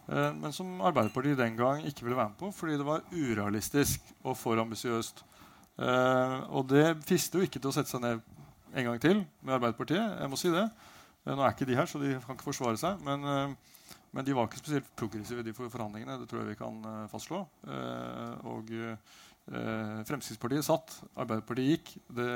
Eh, 0.08 0.32
men 0.36 0.54
som 0.56 0.82
Arbeiderpartiet 0.84 1.40
den 1.40 1.58
gang 1.58 1.84
ikke 1.88 2.06
ville 2.06 2.18
være 2.18 2.34
med 2.34 2.40
på 2.40 2.52
fordi 2.56 2.78
det 2.80 2.88
var 2.88 3.06
urealistisk 3.14 4.14
og 4.24 4.38
for 4.38 4.60
ambisiøst. 4.60 5.24
Eh, 5.80 6.40
og 6.52 6.68
det 6.70 6.86
fister 7.08 7.40
jo 7.40 7.48
ikke 7.48 7.62
til 7.62 7.72
å 7.72 7.76
sette 7.76 7.94
seg 7.94 8.04
ned 8.04 8.24
en 8.74 8.90
gang 8.90 9.00
til 9.02 9.22
med 9.42 9.56
Arbeiderpartiet. 9.60 10.20
jeg 10.20 10.30
må 10.32 10.40
si 10.40 10.52
det. 10.52 10.66
Eh, 11.26 11.32
nå 11.34 11.40
er 11.40 11.56
ikke 11.56 11.70
de 11.70 11.78
her, 11.80 11.88
så 11.88 12.02
de 12.02 12.18
kan 12.26 12.36
ikke 12.36 12.50
forsvare 12.50 12.80
seg. 12.80 13.00
Men, 13.06 13.56
men 14.12 14.26
de 14.26 14.36
var 14.36 14.50
ikke 14.50 14.62
spesielt 14.62 14.92
progressive 15.00 15.46
de 15.46 15.56
forhandlingene. 15.56 16.20
Det 16.20 16.28
tror 16.30 16.44
jeg 16.44 16.54
vi 16.54 16.60
kan 16.60 17.08
fastslå. 17.10 17.46
og 18.44 18.76
Fremskrittspartiet 20.08 20.68
satt, 20.68 20.94
Arbeiderpartiet 21.16 21.72
gikk. 21.74 21.96
Det, 22.08 22.30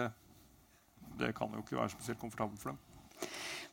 det 1.19 1.35
kan 1.35 1.51
jo 1.53 1.63
ikke 1.63 1.79
være 1.79 1.93
spesielt 1.93 2.19
komfortabelt 2.19 2.63
for 2.63 2.73
dem. 2.73 2.86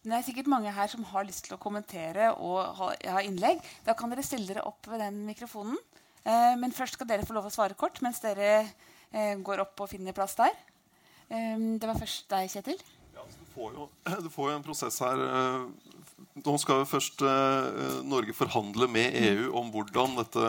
Men 0.04 0.12
det 0.12 0.18
er 0.18 0.26
sikkert 0.26 0.50
mange 0.52 0.72
her 0.76 0.90
som 0.92 1.04
har 1.08 1.24
lyst 1.24 1.46
til 1.46 1.56
å 1.56 1.60
kommentere 1.60 2.28
og 2.36 2.58
ha, 2.78 2.90
ha 3.16 3.22
innlegg. 3.24 3.62
Da 3.86 3.94
kan 3.96 4.12
dere 4.12 4.24
stille 4.26 4.50
dere 4.50 4.66
opp 4.68 4.84
ved 4.92 5.00
den 5.00 5.22
mikrofonen. 5.24 5.78
Eh, 6.24 6.52
men 6.60 6.76
først 6.76 6.98
skal 6.98 7.08
dere 7.08 7.24
få 7.24 7.36
lov 7.36 7.48
å 7.48 7.52
svare 7.52 7.76
kort 7.78 8.02
mens 8.04 8.20
dere 8.20 8.50
eh, 8.60 9.34
går 9.40 9.64
opp 9.64 9.80
og 9.80 9.88
finner 9.88 10.16
plass 10.16 10.36
der. 10.36 10.52
Eh, 11.32 11.56
det 11.80 11.88
var 11.88 11.96
først 11.96 12.28
deg, 12.32 12.52
Kjetil. 12.52 12.84
Ja, 13.14 13.24
altså, 13.24 13.40
du, 13.40 13.48
får 13.54 13.78
jo, 13.78 13.88
du, 14.26 14.30
får 14.32 14.50
jo, 14.50 14.58
en 14.58 14.66
prosess 14.66 15.00
her. 15.04 15.24
Eh, 15.24 15.96
nå 16.44 16.56
skal 16.60 16.82
jo 16.82 16.90
først 16.90 17.24
eh, 17.24 17.98
Norge 18.04 18.36
forhandle 18.36 18.90
med 18.92 19.16
EU 19.24 19.54
om 19.56 19.72
hvordan 19.72 20.18
dette 20.20 20.48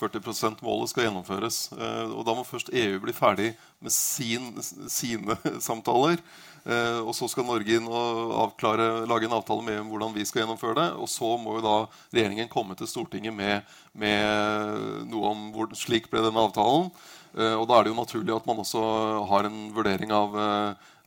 40 0.00 0.22
%-målet 0.24 0.90
skal 0.90 1.06
gjennomføres. 1.06 1.58
Eh, 1.76 2.06
og 2.10 2.24
Da 2.26 2.34
må 2.36 2.46
først 2.46 2.72
EU 2.72 3.00
bli 3.02 3.12
ferdig 3.12 3.50
med 3.80 3.92
sin, 3.92 4.54
sine 4.88 5.36
samtaler. 5.68 6.22
Eh, 6.64 7.00
og 7.00 7.14
Så 7.16 7.28
skal 7.30 7.46
Norge 7.48 7.76
inn 7.76 7.88
og 7.88 8.34
avklare, 8.46 9.06
lage 9.08 9.28
en 9.28 9.36
avtale 9.36 9.64
med 9.64 9.80
om 9.82 9.92
hvordan 9.92 10.16
vi 10.16 10.26
skal 10.28 10.44
gjennomføre 10.44 10.78
det. 10.80 10.88
Og 11.00 11.08
så 11.08 11.36
må 11.40 11.58
jo 11.58 11.64
da 11.64 11.76
regjeringen 12.12 12.52
komme 12.52 12.76
til 12.76 12.90
Stortinget 12.90 13.36
med, 13.36 13.64
med 13.92 15.08
noe 15.10 15.34
om 15.34 15.48
hvor, 15.54 15.72
slik 15.76 16.10
ble 16.10 16.24
denne 16.24 16.48
avtalen. 16.48 16.90
Eh, 17.36 17.54
og 17.54 17.68
Da 17.68 17.78
er 17.78 17.84
det 17.84 17.94
jo 17.94 18.00
naturlig 18.00 18.36
at 18.36 18.48
man 18.48 18.64
også 18.64 18.84
har 19.30 19.48
en 19.48 19.60
vurdering 19.76 20.12
av, 20.12 20.40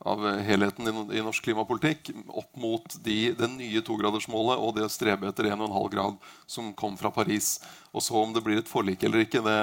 av 0.04 0.24
helheten 0.44 0.88
i, 1.12 1.20
norsk 1.24 1.46
klimapolitikk 1.46 2.10
opp 2.28 2.50
mot 2.60 2.96
de, 3.04 3.32
det 3.38 3.48
nye 3.54 3.80
togradersmålet 3.84 4.60
og 4.60 4.74
det 4.76 4.90
strebe 4.92 5.30
etter 5.30 5.48
1,5 5.48 5.88
grad 5.94 6.18
som 6.46 6.74
kom 6.76 6.98
fra 7.00 7.12
Paris. 7.14 7.56
Og 7.92 8.04
så 8.04 8.18
om 8.20 8.34
det 8.34 8.44
blir 8.44 8.60
et 8.60 8.68
forlik 8.68 9.06
eller 9.06 9.24
ikke, 9.24 9.40
det, 9.46 9.56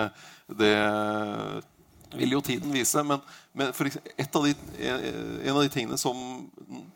det 0.57 0.73
vil 2.17 2.33
jo 2.35 2.41
tiden 2.41 2.73
vise. 2.73 3.03
Men, 3.05 3.21
men 3.53 3.69
av 3.69 4.47
de, 4.47 4.55
en 4.81 5.55
av 5.55 5.61
de 5.61 5.71
tingene 5.73 5.99
som, 6.01 6.17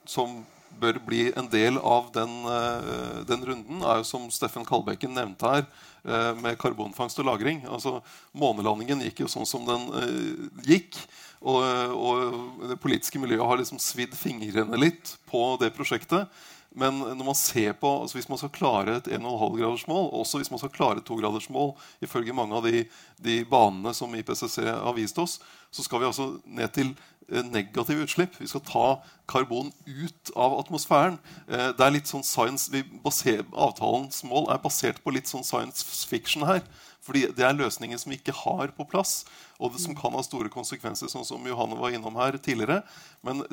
som, 0.10 0.39
bør 0.80 1.00
bli 1.06 1.28
en 1.38 1.48
del 1.52 1.78
av 1.78 2.10
den, 2.16 2.34
eh, 2.52 3.20
den, 3.28 3.46
runden, 3.46 3.84
er 3.84 4.02
jo 4.02 4.08
som 4.08 4.30
Steffen 4.32 4.66
Kalbekken 4.68 5.14
nevnte 5.16 5.52
her, 5.52 5.66
eh, 6.06 6.34
med 6.42 6.58
karbonfangst 6.58 7.20
og 7.20 7.26
-lagring. 7.26 7.66
Altså, 7.68 8.02
Månelandingen 8.34 9.02
gikk 9.02 9.22
jo 9.22 9.28
sånn 9.28 9.46
som 9.46 9.66
den 9.66 9.88
uh, 9.94 10.50
gikk. 10.64 10.98
Og, 11.42 11.62
og, 11.94 12.70
det 12.70 12.80
politiske 12.82 13.20
miljøet 13.20 13.46
har 13.46 13.58
liksom 13.58 13.80
svidd 13.80 14.16
fingrene 14.18 14.78
litt 14.78 15.18
på 15.30 15.58
det 15.62 15.74
prosjektet. 15.76 16.28
Men 16.76 16.98
når 17.00 17.24
man 17.24 17.38
ser 17.40 17.72
på, 17.80 17.88
altså 17.88 18.18
hvis 18.18 18.28
man 18.28 18.40
skal 18.42 18.52
klare 18.52 18.98
et 18.98 19.08
1,5-gradersmål, 19.08 20.10
også 20.20 20.42
hvis 20.42 20.52
man 20.52 20.60
skal 20.60 20.74
klare 20.76 21.00
et 21.00 21.08
2-gradersmål, 21.08 21.72
ifølge 22.04 22.36
mange 22.36 22.58
av 22.58 22.68
de, 22.68 22.82
de, 23.24 23.38
banene 23.48 23.94
som 23.96 24.12
IPCC 24.12 24.58
har 24.68 24.96
vist 24.98 25.22
oss, 25.24 25.38
så 25.72 25.86
skal 25.86 26.04
vi 26.04 26.10
altså 26.10 26.28
ned 26.44 26.74
til 26.76 26.92
eh, 26.92 27.14
negative 27.28 28.06
utslipp. 28.06 28.40
Vi 28.40 28.48
skal 28.48 28.64
ta 28.66 28.86
karbon 29.30 29.72
ut 29.86 30.32
av 30.36 30.58
atmosfæren. 30.60 31.20
Eh, 31.48 31.72
det 31.78 31.86
er 31.86 31.94
litt 31.96 32.10
sånn 32.10 32.26
science, 32.26 32.70
baser, 33.04 33.44
Avtalens 33.52 34.24
mål 34.28 34.50
er 34.54 34.62
basert 34.64 35.02
på 35.04 35.14
litt 35.16 35.30
sånn 35.30 35.46
science 35.46 36.06
fiction 36.10 36.46
her. 36.48 36.62
Fordi 37.06 37.28
det 37.38 37.46
er 37.46 37.58
løsninger 37.58 38.00
som 38.02 38.14
vi 38.14 38.18
ikke 38.18 38.34
har 38.34 38.74
på 38.74 38.88
plass, 38.90 39.26
og 39.60 39.76
det 39.76 39.84
som 39.84 39.94
kan 39.98 40.16
ha 40.18 40.24
store 40.26 40.50
konsekvenser, 40.50 41.10
sånn 41.12 41.28
som 41.28 41.46
Johanne 41.46 41.78
var 41.78 41.94
innom 41.94 42.18
her 42.18 42.38
tidligere. 42.38 42.82
Men 43.26 43.44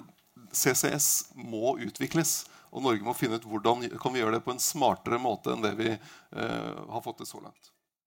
CCS 0.53 1.35
må 1.37 1.77
utvikles. 1.85 2.43
Og 2.73 2.85
Norge 2.85 3.05
må 3.05 3.13
finne 3.17 3.37
ut 3.37 3.45
hvordan 3.45 3.85
kan 4.01 4.15
vi 4.15 4.23
gjøre 4.23 4.39
det 4.39 4.47
på 4.47 4.55
en 4.55 4.63
smartere 4.63 5.21
måte 5.21 5.53
enn 5.53 5.65
det 5.65 5.75
vi 5.77 5.91
eh, 5.93 6.73
har 6.89 7.05
fått 7.05 7.21
til 7.21 7.29
så 7.29 7.43
langt. 7.45 7.72